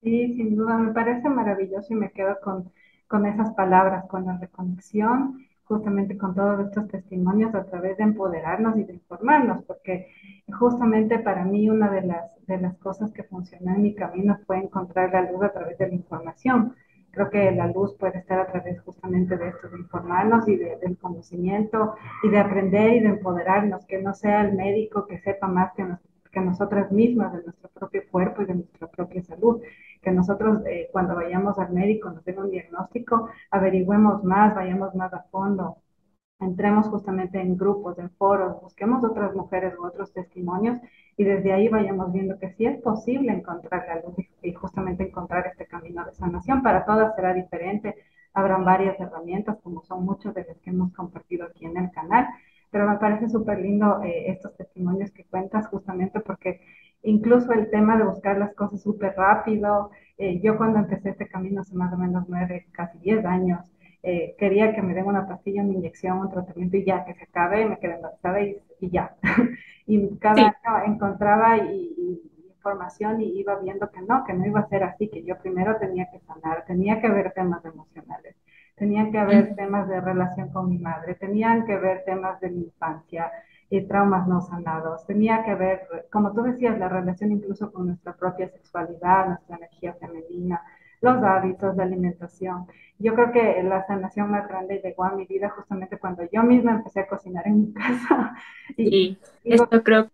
[0.02, 2.72] Sí, sin duda, me parece maravilloso y me quedo con,
[3.08, 8.78] con esas palabras, con la reconexión, justamente con todos estos testimonios a través de empoderarnos
[8.78, 10.10] y de informarnos, porque
[10.60, 14.58] justamente para mí una de las, de las cosas que funcionó en mi camino fue
[14.58, 16.76] encontrar la luz a través de la información
[17.14, 20.98] Creo que la luz puede estar a través justamente de esto, de informarnos y del
[20.98, 25.74] conocimiento y de aprender y de empoderarnos, que no sea el médico que sepa más
[25.74, 25.86] que,
[26.32, 29.62] que nosotras mismas de nuestro propio cuerpo y de nuestra propia salud,
[30.02, 35.14] que nosotros eh, cuando vayamos al médico nos den un diagnóstico, averigüemos más, vayamos más
[35.14, 35.78] a fondo,
[36.40, 40.78] entremos justamente en grupos, en foros, busquemos otras mujeres u otros testimonios
[41.18, 45.48] y desde ahí vayamos viendo que sí es posible encontrar la luz y justamente encontrar
[45.48, 46.64] este camino de sanación.
[46.64, 47.96] Para todas será diferente,
[48.34, 52.28] habrán varias herramientas como son muchos de los que hemos compartido aquí en el canal,
[52.72, 56.62] pero me parece súper lindo eh, estos testimonios que cuentas justamente porque
[57.04, 61.62] incluso el tema de buscar las cosas súper rápido, eh, yo cuando empecé este camino
[61.62, 63.60] hace más o menos nueve, casi diez años,
[64.04, 67.24] eh, quería que me den una pastilla, una inyección, un tratamiento y ya, que se
[67.24, 69.16] acabe, me quedé embarazada y, y ya.
[69.88, 72.22] y cada año encontraba y,
[72.64, 75.78] información y iba viendo que no, que no iba a ser así, que yo primero
[75.78, 78.36] tenía que sanar, tenía que ver temas emocionales,
[78.76, 82.62] tenía que haber temas de relación con mi madre, tenían que ver temas de mi
[82.64, 83.32] infancia,
[83.70, 88.14] y traumas no sanados, tenía que ver, como tú decías, la relación incluso con nuestra
[88.14, 90.62] propia sexualidad, nuestra energía femenina,
[91.04, 92.66] los hábitos de alimentación.
[92.98, 96.72] Yo creo que la sanación más grande llegó a mi vida justamente cuando yo misma
[96.72, 98.36] empecé a cocinar en mi casa.
[98.78, 100.12] Y, esto creo que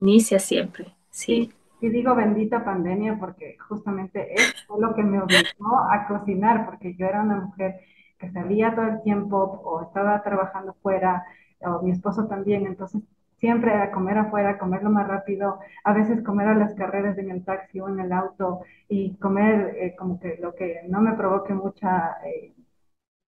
[0.00, 1.52] inicia siempre, sí.
[1.82, 7.06] Y, digo bendita pandemia porque justamente es lo que me obligó a cocinar, porque yo
[7.06, 7.80] era una mujer
[8.18, 11.24] que salía todo el tiempo o estaba trabajando fuera,
[11.60, 13.02] o mi esposo también, entonces
[13.40, 17.44] siempre a comer afuera, comerlo más rápido, a veces comer a las carreras en el
[17.44, 21.54] taxi o en el auto y comer eh, como que lo que no me provoque
[21.54, 22.54] mucha eh,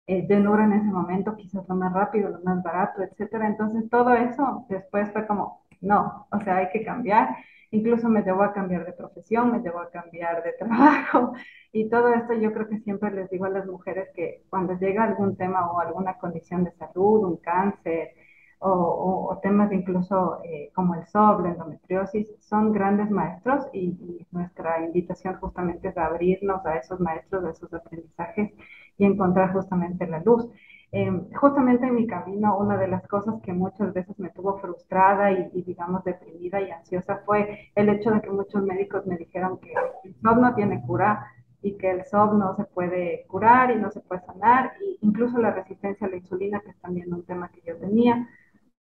[0.06, 3.46] eh en ese momento, quizás lo más rápido, lo más barato, etcétera.
[3.46, 7.36] Entonces todo eso después fue como, no, o sea, hay que cambiar.
[7.70, 11.32] Incluso me llevó a cambiar de profesión, me llevó a cambiar de trabajo
[11.72, 15.04] y todo esto yo creo que siempre les digo a las mujeres que cuando llega
[15.04, 18.12] algún tema o alguna condición de salud, un cáncer,
[18.60, 25.36] o, temas incluso eh, como el SOB, la endometriosis, son grandes maestros y, nuestra invitación
[25.40, 28.52] justamente es abrirnos a esos maestros, a esos aprendizajes
[28.98, 30.46] y encontrar justamente la luz.
[30.90, 35.30] Em, justamente en mi camino, una de las cosas que muchas veces me tuvo frustrada
[35.32, 39.72] y, digamos deprimida y ansiosa fue el hecho de que muchos médicos me dijeron que
[40.04, 41.26] el SOB no tiene cura,
[41.62, 45.38] y que el SOP no se puede curar y no se puede sanar, e incluso
[45.38, 48.28] la resistencia a la insulina, que es también un tema que yo tenía,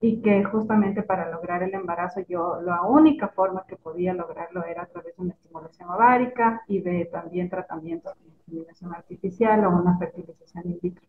[0.00, 4.82] y que justamente para lograr el embarazo yo la única forma que podía lograrlo era
[4.82, 9.98] a través de una estimulación ovárica y de también tratamientos de inseminación artificial o una
[9.98, 11.06] fertilización in vitro.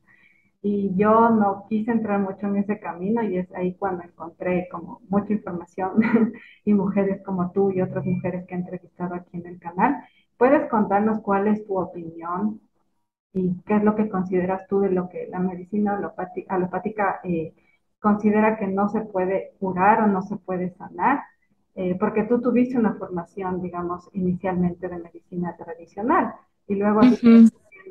[0.62, 5.02] Y yo no quise entrar mucho en ese camino y es ahí cuando encontré como
[5.10, 5.94] mucha información
[6.66, 10.04] y mujeres como tú y otras mujeres que he entrevistado aquí en el canal.
[10.38, 12.62] ¿Puedes contarnos cuál es tu opinión
[13.34, 17.54] y qué es lo que consideras tú de lo que la medicina alopática, alopática eh,
[18.00, 21.22] considera que no se puede curar o no se puede sanar?
[21.76, 26.34] Eh, porque tú tuviste una formación, digamos, inicialmente de medicina tradicional
[26.68, 27.02] y luego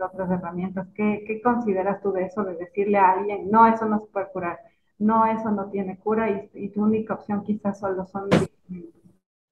[0.02, 0.88] otras herramientas.
[0.94, 4.58] ¿Qué, consideras tú de eso, de decirle a alguien, no, eso no se puede curar,
[4.98, 8.28] no, eso no tiene cura y, tu única opción quizás solo son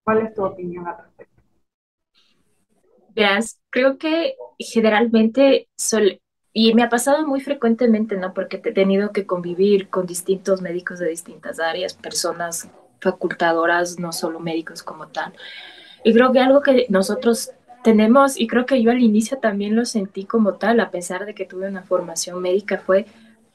[0.05, 1.43] ¿Cuál es tu opinión al respecto?
[3.15, 5.69] Veas, creo que generalmente,
[6.59, 8.33] y me ha pasado muy frecuentemente, ¿no?
[8.33, 14.41] Porque he tenido que convivir con distintos médicos de distintas áreas, personas facultadoras, no solo
[14.41, 15.35] médicos como tal.
[16.03, 17.51] Y creo que algo que nosotros
[17.85, 21.35] tenemos, y creo que yo al inicio también lo sentí como tal, a pesar de
[21.35, 23.05] que tuve una formación médica, fue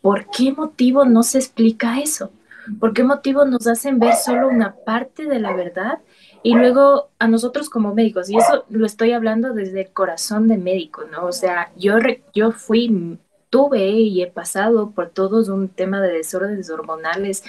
[0.02, 2.30] ¿por qué motivo no se explica eso?
[2.80, 5.98] ¿Por qué motivo nos hacen ver solo una parte de la verdad?
[6.44, 10.58] Y luego a nosotros como médicos, y eso lo estoy hablando desde el corazón de
[10.58, 11.26] médico, ¿no?
[11.26, 11.98] O sea, yo,
[12.34, 17.44] yo fui, tuve y he pasado por todos un tema de desórdenes hormonales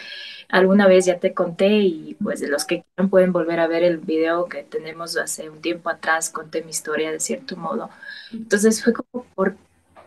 [0.53, 3.83] alguna vez ya te conté y pues de los que quieran pueden volver a ver
[3.83, 7.89] el video que tenemos hace un tiempo atrás, conté mi historia de cierto modo.
[8.33, 9.57] Entonces fue como por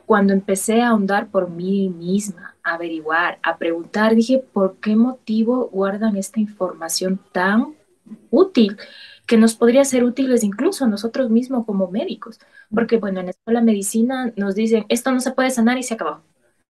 [0.05, 5.67] cuando empecé a ahondar por mí misma, a averiguar, a preguntar, dije, ¿por qué motivo
[5.71, 7.74] guardan esta información tan
[8.29, 8.77] útil?
[9.27, 12.39] que nos podría ser útiles incluso a nosotros mismos como médicos,
[12.71, 15.83] porque bueno, en la escuela de medicina nos dicen, esto no se puede sanar y
[15.83, 16.21] se acabó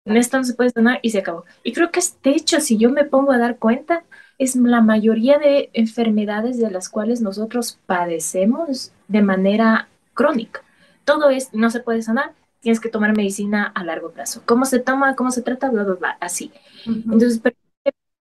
[0.04, 1.44] esto no se puede sanar y se acabó.
[1.62, 4.04] Y creo que de hecho, si yo me pongo a dar cuenta,
[4.38, 10.62] es la mayoría de enfermedades de las cuales nosotros padecemos de manera crónica.
[11.04, 14.42] Todo es, no se puede sanar, tienes que tomar medicina a largo plazo.
[14.46, 15.16] ¿Cómo se toma?
[15.16, 15.70] ¿Cómo se trata?
[15.70, 16.52] Bla, bla, bla, así.
[16.86, 17.40] Entonces,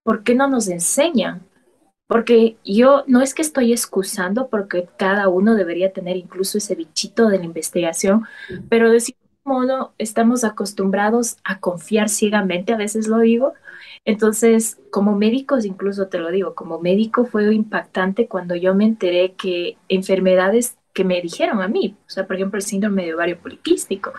[0.02, 1.42] ¿por qué no nos enseñan?
[2.10, 7.28] Porque yo no es que estoy excusando porque cada uno debería tener incluso ese bichito
[7.28, 8.24] de la investigación,
[8.68, 13.54] pero decir modo estamos acostumbrados a confiar ciegamente, a veces lo digo.
[14.04, 19.34] Entonces, como médicos, incluso te lo digo, como médico fue impactante cuando yo me enteré
[19.34, 23.38] que enfermedades que me dijeron a mí, o sea, por ejemplo, el síndrome de ovario
[23.38, 24.12] poliquístico,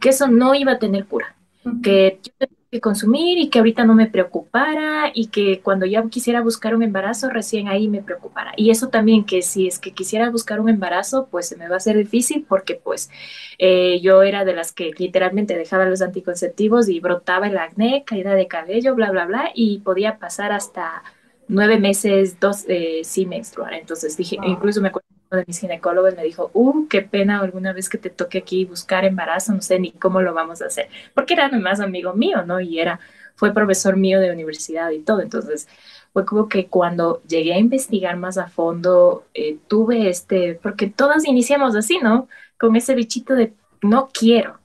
[0.00, 1.36] que eso no iba a tener cura,
[1.84, 6.42] que yo que consumir y que ahorita no me preocupara y que cuando ya quisiera
[6.42, 8.52] buscar un embarazo recién ahí me preocupara.
[8.56, 11.74] Y eso también que si es que quisiera buscar un embarazo pues se me va
[11.74, 13.10] a hacer difícil porque pues
[13.58, 18.34] eh, yo era de las que literalmente dejaba los anticonceptivos y brotaba el acné, caída
[18.34, 21.02] de cabello, bla, bla, bla y podía pasar hasta
[21.48, 23.74] nueve meses, dos, eh, sin menstruar.
[23.74, 27.88] Entonces dije, incluso me acuerdo de mis ginecólogos me dijo, uh, qué pena alguna vez
[27.88, 31.34] que te toque aquí buscar embarazo, no sé ni cómo lo vamos a hacer, porque
[31.34, 32.60] era nomás amigo mío, ¿no?
[32.60, 33.00] Y era,
[33.34, 35.68] fue profesor mío de universidad y todo, entonces
[36.12, 41.26] fue como que cuando llegué a investigar más a fondo, eh, tuve este, porque todas
[41.26, 42.28] iniciamos así, ¿no?
[42.58, 44.58] Con ese bichito de no quiero,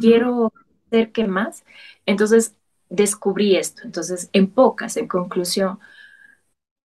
[0.00, 0.52] quiero
[0.90, 1.64] ser que más,
[2.06, 2.54] entonces
[2.88, 5.80] descubrí esto, entonces en pocas, en conclusión,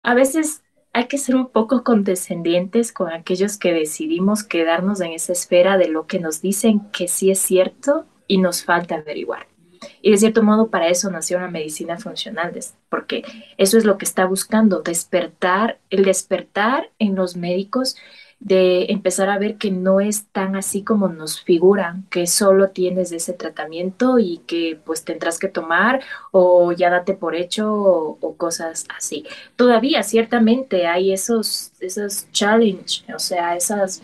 [0.08, 0.62] a veces
[0.94, 5.88] hay que ser un poco condescendientes con aquellos que decidimos quedarnos en esa esfera de
[5.88, 9.48] lo que nos dicen que sí es cierto y nos falta averiguar.
[10.00, 13.22] Y de cierto modo para eso nació la medicina funcional, porque
[13.58, 17.94] eso es lo que está buscando, despertar, el despertar en los médicos
[18.40, 23.10] de empezar a ver que no es tan así como nos figuran, que solo tienes
[23.12, 28.86] ese tratamiento y que pues tendrás que tomar o ya date por hecho o, cosas
[28.96, 29.24] así.
[29.56, 34.02] Todavía ciertamente hay esos, esos challenge, o sea, esas,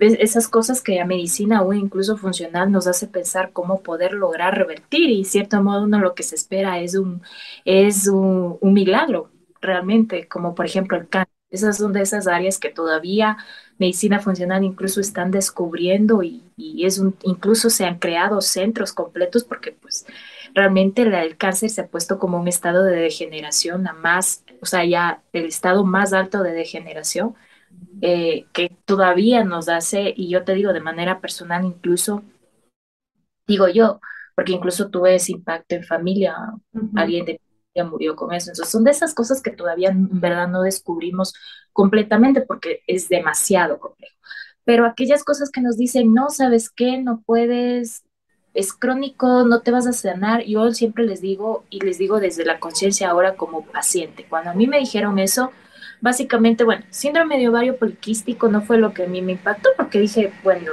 [0.00, 5.10] esas cosas que la medicina o incluso funcional nos hace pensar cómo poder lograr revertir
[5.10, 7.22] y cierto modo uno lo que se espera es un,
[7.64, 12.58] es un, un milagro realmente, como por ejemplo el cáncer esas son de esas áreas
[12.58, 13.36] que todavía
[13.78, 16.42] medicina funcional incluso están descubriendo y,
[16.84, 20.06] es un, incluso se han creado centros completos porque pues
[20.54, 24.84] realmente el cáncer se ha puesto como un estado de degeneración a más, o sea,
[24.84, 27.34] ya el estado más alto de degeneración
[28.02, 32.22] eh, que todavía nos hace, y yo te digo de manera personal incluso,
[33.46, 34.00] digo yo,
[34.34, 36.36] porque incluso tuve ese impacto en familia,
[36.96, 37.40] alguien de
[37.74, 38.50] ya murió con eso.
[38.50, 41.34] Entonces son de esas cosas que todavía en verdad no descubrimos
[41.72, 44.14] completamente porque es demasiado complejo.
[44.64, 46.98] pero aquellas cosas que nos dicen, no, ¿sabes qué?
[46.98, 48.04] No puedes,
[48.54, 52.44] es crónico, no te vas a sanar, yo siempre les digo, y les digo desde
[52.44, 55.52] la conciencia ahora como paciente, cuando a mí me dijeron eso,
[56.00, 60.00] básicamente, bueno, síndrome de ovario poliquístico no fue lo que a mí me impactó, porque
[60.00, 60.72] dije, bueno,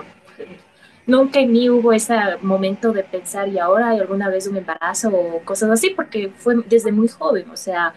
[1.06, 5.10] nunca en mí hubo ese momento de pensar, y ahora hay alguna vez un embarazo
[5.10, 7.93] o cosas así, porque fue desde muy joven, o sea,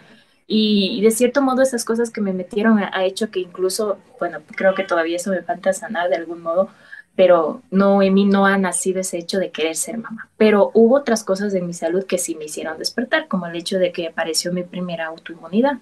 [0.47, 4.75] y, de cierto modo esas cosas que me metieron ha, hecho que incluso, bueno, creo
[4.75, 6.69] que todavía eso me falta sanar de algún modo,
[7.17, 10.29] pero no, en mí no ha nacido ese hecho de querer ser mamá.
[10.37, 13.79] Pero hubo otras cosas en mi salud que sí me hicieron despertar, como el hecho
[13.79, 15.79] de que apareció mi primera autoinmunidad.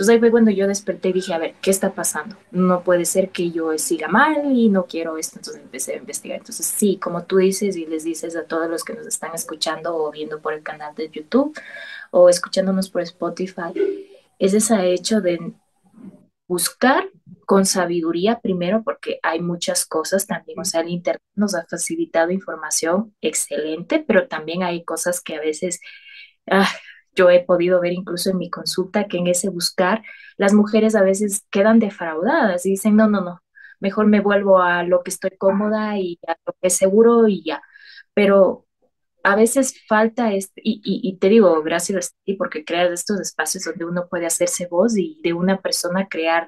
[0.00, 2.34] Entonces ahí fue cuando yo desperté y dije, a ver, ¿qué está pasando?
[2.52, 5.38] No puede ser que yo siga mal y no quiero esto.
[5.38, 6.38] Entonces empecé a investigar.
[6.38, 9.94] Entonces sí, como tú dices y les dices a todos los que nos están escuchando
[9.94, 11.54] o viendo por el canal de YouTube
[12.12, 13.74] o escuchándonos por Spotify,
[14.38, 15.52] es ese hecho de
[16.48, 17.10] buscar
[17.44, 22.30] con sabiduría primero, porque hay muchas cosas también, o sea, el Internet nos ha facilitado
[22.30, 25.78] información excelente, pero también hay cosas que a veces
[26.50, 26.66] ah,
[27.14, 30.02] yo he podido ver incluso en mi consulta que en ese buscar
[30.36, 33.42] las mujeres a veces quedan defraudadas y dicen, no, no, no,
[33.80, 37.42] mejor me vuelvo a lo que estoy cómoda y a lo que es seguro y
[37.44, 37.62] ya.
[38.14, 38.66] Pero
[39.24, 43.64] a veces falta, este, y, y, te digo, gracias a ti porque creas estos espacios
[43.64, 46.46] donde uno puede hacerse voz y de una persona crear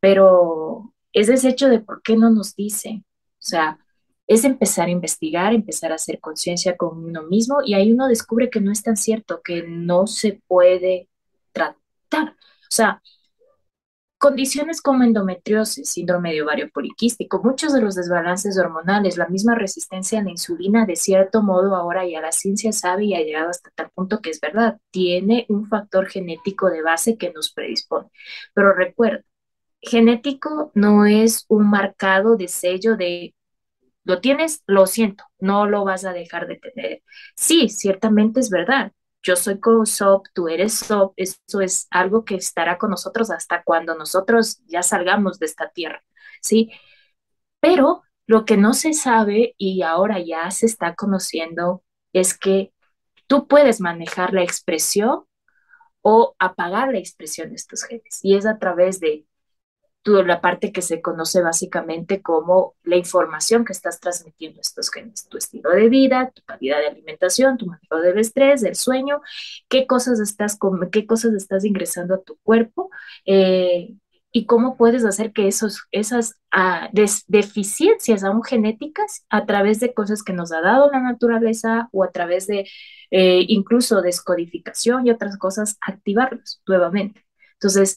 [0.00, 3.78] pero es ese hecho de por qué no nos dice, o sea,
[4.26, 8.50] es empezar a investigar, empezar a hacer conciencia con uno mismo y ahí uno descubre
[8.50, 11.08] que no es tan cierto, que no se puede
[11.52, 12.30] tratar.
[12.30, 13.02] O sea,
[14.18, 20.18] condiciones como endometriosis, síndrome de ovario poliquístico, muchos de los desbalances hormonales, la misma resistencia
[20.20, 23.70] a la insulina, de cierto modo ahora ya la ciencia sabe y ha llegado hasta
[23.74, 28.08] tal punto que es verdad, tiene un factor genético de base que nos predispone.
[28.54, 29.22] Pero recuerda,
[29.80, 33.35] genético no es un marcado de sello de
[34.06, 37.02] lo tienes, lo siento, no lo vas a dejar de tener.
[37.36, 38.92] Sí, ciertamente es verdad.
[39.22, 43.96] Yo soy SOP, tú eres SOP, eso es algo que estará con nosotros hasta cuando
[43.96, 46.02] nosotros ya salgamos de esta tierra,
[46.40, 46.70] ¿sí?
[47.60, 51.82] Pero lo que no se sabe y ahora ya se está conociendo
[52.12, 52.72] es que
[53.26, 55.24] tú puedes manejar la expresión
[56.02, 58.20] o apagar la expresión de estos genes.
[58.22, 59.26] Y es a través de
[60.12, 65.36] la parte que se conoce básicamente como la información que estás transmitiendo estos genes, tu
[65.38, 69.20] estilo de vida, tu calidad de alimentación, tu manejo del estrés, del sueño,
[69.68, 70.58] qué cosas estás,
[70.92, 72.90] qué cosas estás ingresando a tu cuerpo
[73.24, 73.94] eh,
[74.32, 76.90] y cómo puedes hacer que esos, esas ah,
[77.26, 82.10] deficiencias aún genéticas a través de cosas que nos ha dado la naturaleza o a
[82.12, 82.68] través de
[83.10, 87.24] eh, incluso descodificación y otras cosas, activarlos nuevamente.
[87.54, 87.96] Entonces,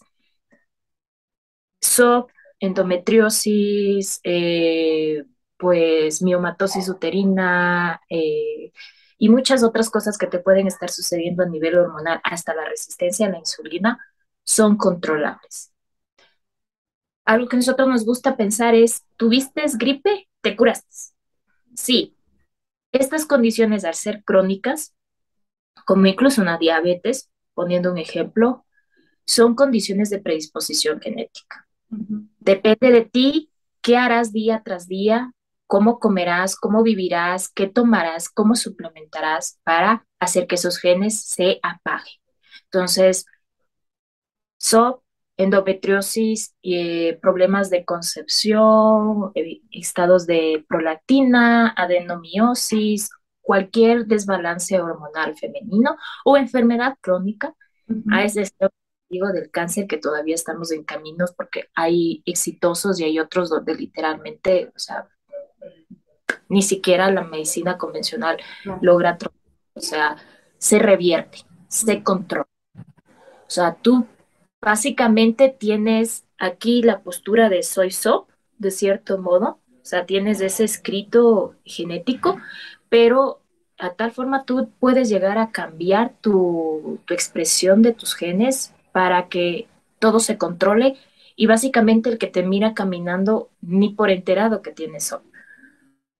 [2.59, 5.23] Endometriosis, eh,
[5.57, 8.71] pues miomatosis uterina eh,
[9.17, 13.27] y muchas otras cosas que te pueden estar sucediendo a nivel hormonal, hasta la resistencia
[13.27, 13.99] a la insulina,
[14.43, 15.73] son controlables.
[17.25, 20.27] Algo que a nosotros nos gusta pensar es, ¿tuviste gripe?
[20.41, 21.13] ¿Te curaste?
[21.75, 22.15] Sí.
[22.91, 24.95] Estas condiciones al ser crónicas,
[25.85, 28.65] como incluso una diabetes, poniendo un ejemplo,
[29.25, 31.68] son condiciones de predisposición genética.
[32.39, 35.33] Depende de ti qué harás día tras día,
[35.67, 42.15] cómo comerás, cómo vivirás, qué tomarás, cómo suplementarás para hacer que esos genes se apaguen.
[42.65, 43.25] Entonces,
[44.57, 45.03] SOP,
[45.37, 53.09] endometriosis, eh, problemas de concepción, eh, estados de prolactina, adenomiosis,
[53.39, 57.55] cualquier desbalance hormonal femenino o enfermedad crónica,
[58.11, 58.43] a ese
[59.09, 63.75] digo del cáncer que todavía estamos en caminos porque hay exitosos y hay otros donde
[63.75, 65.07] literalmente, o sea,
[66.47, 68.37] ni siquiera la medicina convencional
[68.81, 69.17] logra,
[69.73, 70.17] o sea,
[70.57, 72.47] se revierte, se controla.
[72.75, 74.05] O sea, tú
[74.61, 80.63] básicamente tienes aquí la postura de soy SOP, de cierto modo, o sea, tienes ese
[80.65, 82.37] escrito genético,
[82.89, 83.41] pero
[83.79, 89.29] a tal forma tú puedes llegar a cambiar tu, tu expresión de tus genes para
[89.29, 89.67] que
[89.99, 90.97] todo se controle
[91.35, 95.23] y básicamente el que te mira caminando ni por enterado que tiene eso,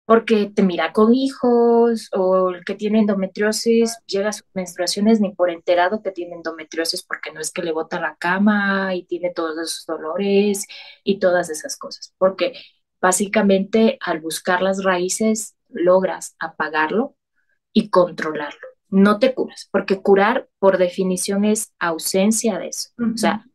[0.05, 5.31] porque te mira con hijos o el que tiene endometriosis llega a sus menstruaciones ni
[5.33, 9.31] por enterado que tiene endometriosis porque no es que le bota la cama y tiene
[9.33, 10.65] todos esos dolores
[11.03, 12.53] y todas esas cosas, porque
[13.01, 17.15] básicamente al buscar las raíces logras apagarlo
[17.73, 22.89] y controlarlo no te curas, porque curar por definición es ausencia de eso.
[22.97, 23.45] O sea,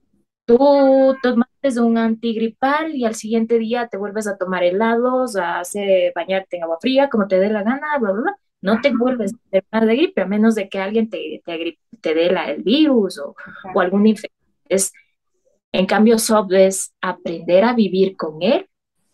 [0.47, 5.61] tú tomas es un antigripal y al siguiente día te vuelves a tomar helados, a
[5.61, 8.37] hacer bañarte en agua fría, como te dé la gana, bla, bla, bla.
[8.61, 12.15] No te vuelves a enfermar de gripe, a menos de que alguien te, te, te
[12.15, 13.35] dé la, el virus o,
[13.75, 14.35] o alguna infección.
[15.73, 18.69] En cambio, SOP es aprender a vivir con él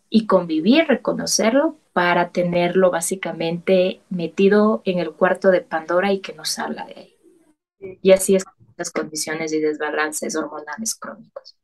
[0.09, 6.45] y convivir, reconocerlo para tenerlo básicamente metido en el cuarto de Pandora y que no
[6.45, 7.97] salga de ahí.
[8.01, 8.45] Y así es
[8.77, 11.57] las condiciones y desbalances hormonales crónicos.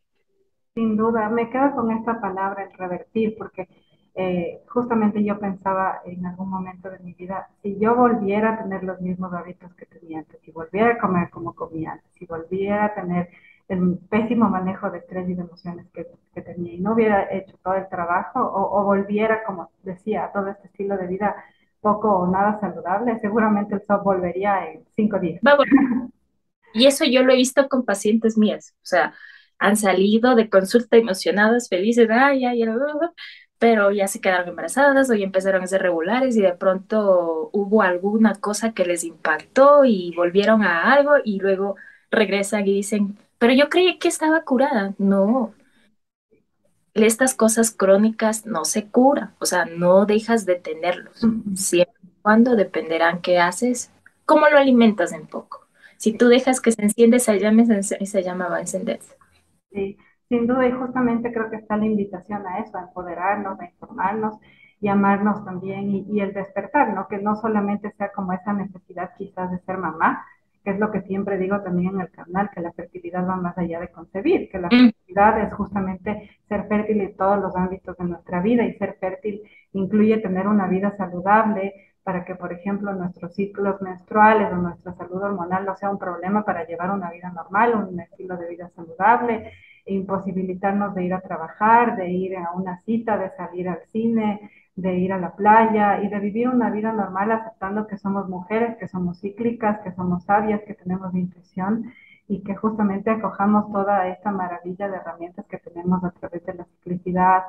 [0.75, 3.67] Sin duda, me quedo con esta palabra, el revertir, porque
[4.13, 8.83] eh, justamente yo pensaba en algún momento de mi vida, si yo volviera a tener
[8.83, 12.85] los mismos hábitos que tenía antes, si volviera a comer como comía antes, si volviera
[12.85, 13.29] a tener
[13.67, 17.55] el pésimo manejo de estrés y de emociones que, que tenía y no hubiera hecho
[17.63, 21.35] todo el trabajo o, volviera, como decía, a todo este estilo de vida
[21.81, 25.41] poco o nada saludable, seguramente el SOP volvería en cinco días.
[26.73, 29.13] Y eso yo lo he visto con pacientes mías, o sea,
[29.57, 32.69] han salido de consulta emocionadas, felices, ay, ay, ay,
[33.59, 37.81] pero ya se quedaron embarazadas o ya empezaron a ser regulares y de pronto hubo
[37.81, 41.75] alguna cosa que les impactó y volvieron a algo y luego
[42.11, 44.93] regresan y dicen, pero yo creí que estaba curada.
[44.97, 45.53] No.
[46.93, 51.19] Estas cosas crónicas no se curan, o sea, no dejas de tenerlos.
[51.53, 53.91] Siempre cuando dependerán qué haces,
[54.25, 55.67] cómo lo alimentas en poco.
[55.97, 59.15] Si tú dejas que se enciende esa llama, esa llama va a encenderse.
[59.71, 59.97] Sí,
[60.29, 64.35] sin duda, y justamente creo que está la invitación a eso, a empoderarnos, a informarnos
[64.79, 67.07] y amarnos también y, y el despertar, ¿no?
[67.07, 70.25] Que no solamente sea como esa necesidad quizás de ser mamá,
[70.67, 73.57] que es lo que siempre digo también en el canal, que la fertilidad va más
[73.57, 74.91] allá de concebir, que la mm.
[74.91, 79.43] fertilidad es justamente ser fértil en todos los ámbitos de nuestra vida y ser fértil
[79.71, 85.21] incluye tener una vida saludable para que, por ejemplo, nuestros ciclos menstruales o nuestra salud
[85.21, 89.53] hormonal no sea un problema para llevar una vida normal, un estilo de vida saludable,
[89.85, 94.51] e imposibilitarnos de ir a trabajar, de ir a una cita, de salir al cine,
[94.77, 98.77] de ir a la playa y de vivir una vida normal aceptando que somos mujeres,
[98.77, 101.91] que somos cíclicas, que somos sabias, que tenemos intuición
[102.27, 106.65] y que justamente acojamos toda esta maravilla de herramientas que tenemos a través de la
[106.65, 107.43] ciclicidad,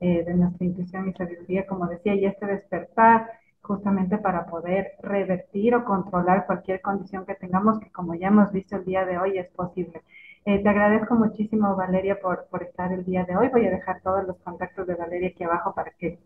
[0.00, 3.30] eh, de nuestra intuición y sabiduría, como decía, y este despertar
[3.60, 8.76] justamente para poder revertir o controlar cualquier condición que tengamos, que como ya hemos visto
[8.76, 10.02] el día de hoy es posible.
[10.44, 13.48] Eh, te agradezco muchísimo, Valeria, por, por estar el día de hoy.
[13.50, 16.18] Voy a dejar todos los contactos de Valeria aquí abajo para que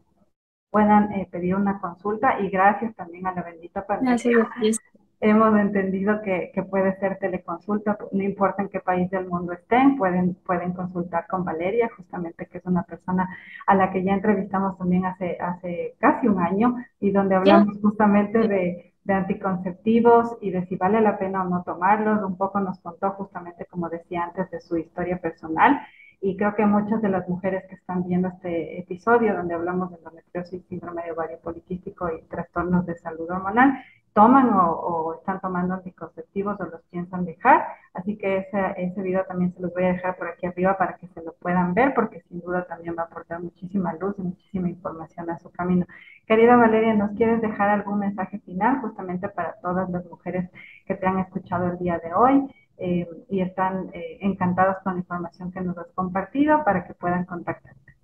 [0.70, 4.50] puedan eh, pedir una consulta y gracias también a la bendita pandemia.
[5.18, 9.96] Hemos entendido que, que, puede ser teleconsulta, no importa en qué país del mundo estén,
[9.96, 13.26] pueden, pueden consultar con Valeria, justamente que es una persona
[13.66, 18.46] a la que ya entrevistamos también hace, hace casi un año y donde hablamos justamente
[18.46, 22.22] de, de anticonceptivos y de si vale la pena o no tomarlos.
[22.22, 25.80] Un poco nos contó justamente, como decía antes, de su historia personal
[26.20, 29.96] y creo que muchas de las mujeres que están viendo este episodio donde hablamos de
[29.96, 33.78] endometriosis, síndrome de ovario poliquístico y trastornos de salud hormonal,
[34.16, 37.66] toman o, están tomando anticonceptivos o los piensan dejar.
[37.92, 40.96] Así que ese, ese video también se los voy a dejar por aquí arriba para
[40.96, 44.22] que se lo puedan ver, porque sin duda también va a aportar muchísima luz y
[44.22, 45.84] muchísima información a su camino.
[46.26, 50.50] Querida Valeria, ¿nos quieres dejar algún mensaje final justamente para todas las mujeres
[50.86, 52.48] que te han escuchado el día de hoy?
[52.78, 57.24] Eh, y están eh, encantados con la información que nos has compartido para que puedan
[57.24, 57.96] contactarte.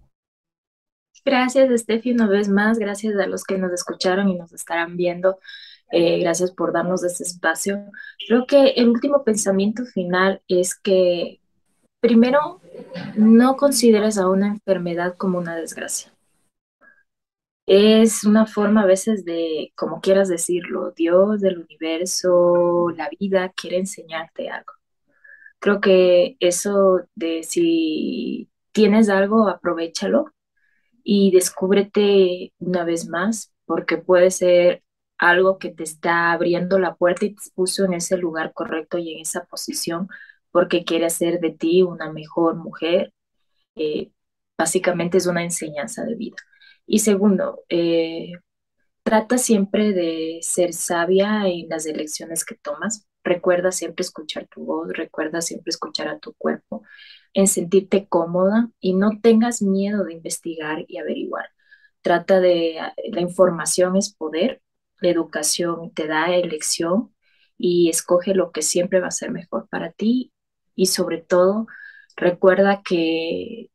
[1.25, 2.79] Gracias, Steffi, una vez más.
[2.79, 5.39] Gracias a los que nos escucharon y nos estarán viendo.
[5.93, 7.85] Eh, gracias por darnos este espacio.
[8.27, 11.41] Creo que el último pensamiento final es que,
[12.01, 12.61] primero,
[13.15, 16.13] no consideres a una enfermedad como una desgracia.
[17.67, 23.79] Es una forma a veces de, como quieras decirlo, Dios del universo, la vida quiere
[23.79, 24.73] enseñarte algo.
[25.61, 30.33] Creo que eso de si tienes algo, aprovechalo
[31.05, 34.85] y descúbrete una vez más, porque puede ser
[35.19, 39.13] algo que te está abriendo la puerta y te puso en ese lugar correcto y
[39.15, 40.09] en esa posición
[40.53, 43.13] porque quiere hacer de ti una mejor mujer.
[43.77, 44.13] Eh,
[44.59, 46.37] básicamente es una enseñanza de vida.
[46.93, 48.33] Y segundo, eh,
[49.03, 53.09] trata siempre de ser sabia en las elecciones que tomas.
[53.25, 56.83] Recuerda siempre escuchar tu voz, recuerda siempre escuchar a tu cuerpo,
[57.35, 61.47] en sentirte cómoda y no tengas miedo de investigar y averiguar.
[62.03, 62.79] Trata de,
[63.11, 64.63] la información es poder,
[65.01, 67.15] la educación te da elección
[67.57, 70.33] y escoge lo que siempre va a ser mejor para ti
[70.75, 71.67] y sobre todo
[72.17, 73.71] recuerda que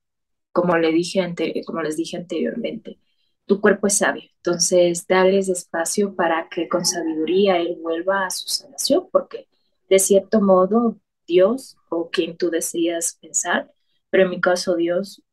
[0.51, 1.22] como, le dije
[1.65, 2.99] como les dije anteriormente,
[3.47, 4.23] tu cuerpo es sabio.
[4.37, 9.47] Entonces, dales espacio para que con sabiduría él vuelva a su sanación, porque
[9.89, 13.71] de cierto modo Dios o quien tú decidas pensar
[14.09, 15.23] pero en mi caso Dios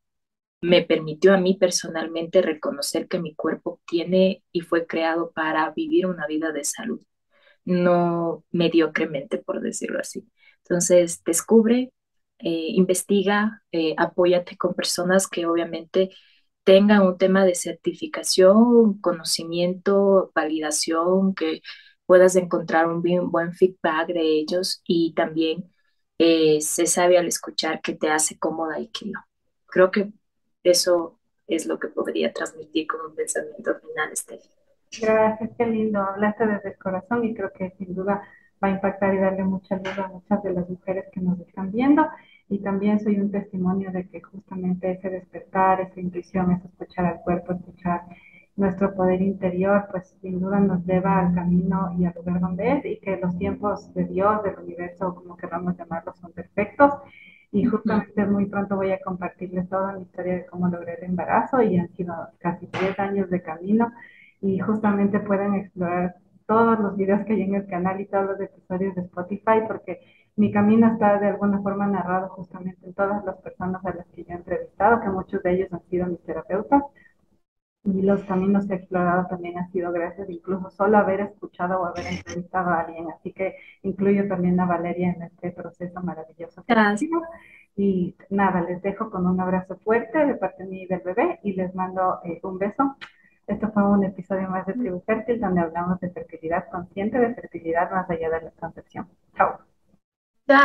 [0.60, 6.06] me permitió a mí personalmente reconocer que mi cuerpo tiene y fue creado para vivir
[6.06, 7.02] una vida de salud,
[7.64, 10.26] no mediocremente, por decirlo así.
[10.64, 11.92] Entonces, descubre,
[12.38, 16.10] eh, investiga, eh, apóyate con personas que obviamente
[16.64, 21.62] tengan un tema de certificación, conocimiento, validación, que
[22.06, 25.70] puedas encontrar un buen feedback de ellos y también
[26.18, 29.24] eh, se sabe al escuchar que te hace cómoda y que no.
[29.66, 30.12] Creo que
[30.62, 34.40] eso es lo que podría transmitir como un pensamiento final, este.
[35.00, 36.00] Gracias, qué lindo.
[36.00, 38.22] Hablaste desde el corazón y creo que sin duda
[38.62, 41.72] va a impactar y darle mucha luz a muchas de las mujeres que nos están
[41.72, 42.06] viendo.
[42.48, 47.20] Y también soy un testimonio de que justamente ese despertar, esa intuición, ese escuchar al
[47.22, 48.02] cuerpo, escuchar
[48.56, 52.84] nuestro poder interior, pues sin duda nos lleva al camino y al lugar donde es
[52.84, 56.92] y que los tiempos de Dios, del universo, como queramos llamarlo, son perfectos.
[57.50, 61.62] Y justamente muy pronto voy a compartirles toda mi historia de cómo logré el embarazo
[61.62, 63.92] y han sido casi 10 años de camino
[64.40, 66.16] y justamente pueden explorar
[66.46, 70.00] todos los videos que hay en el canal y todos los episodios de Spotify porque
[70.36, 74.24] mi camino está de alguna forma narrado justamente en todas las personas a las que
[74.24, 76.82] yo he entrevistado, que muchos de ellos han sido mis terapeutas
[77.84, 81.84] y los caminos que he explorado también han sido gracias incluso solo haber escuchado o
[81.84, 83.10] haber entrevistado a alguien.
[83.10, 86.64] Así que incluyo también a Valeria en este proceso maravilloso.
[86.66, 87.10] Gracias.
[87.76, 91.40] Y nada, les dejo con un abrazo fuerte de parte de mí y del bebé
[91.42, 92.96] y les mando eh, un beso.
[93.46, 97.90] Esto fue un episodio más de Tribu Fértil donde hablamos de fertilidad consciente, de fertilidad
[97.90, 99.08] más allá de la concepción.
[99.36, 99.73] Chao.
[100.46, 100.64] that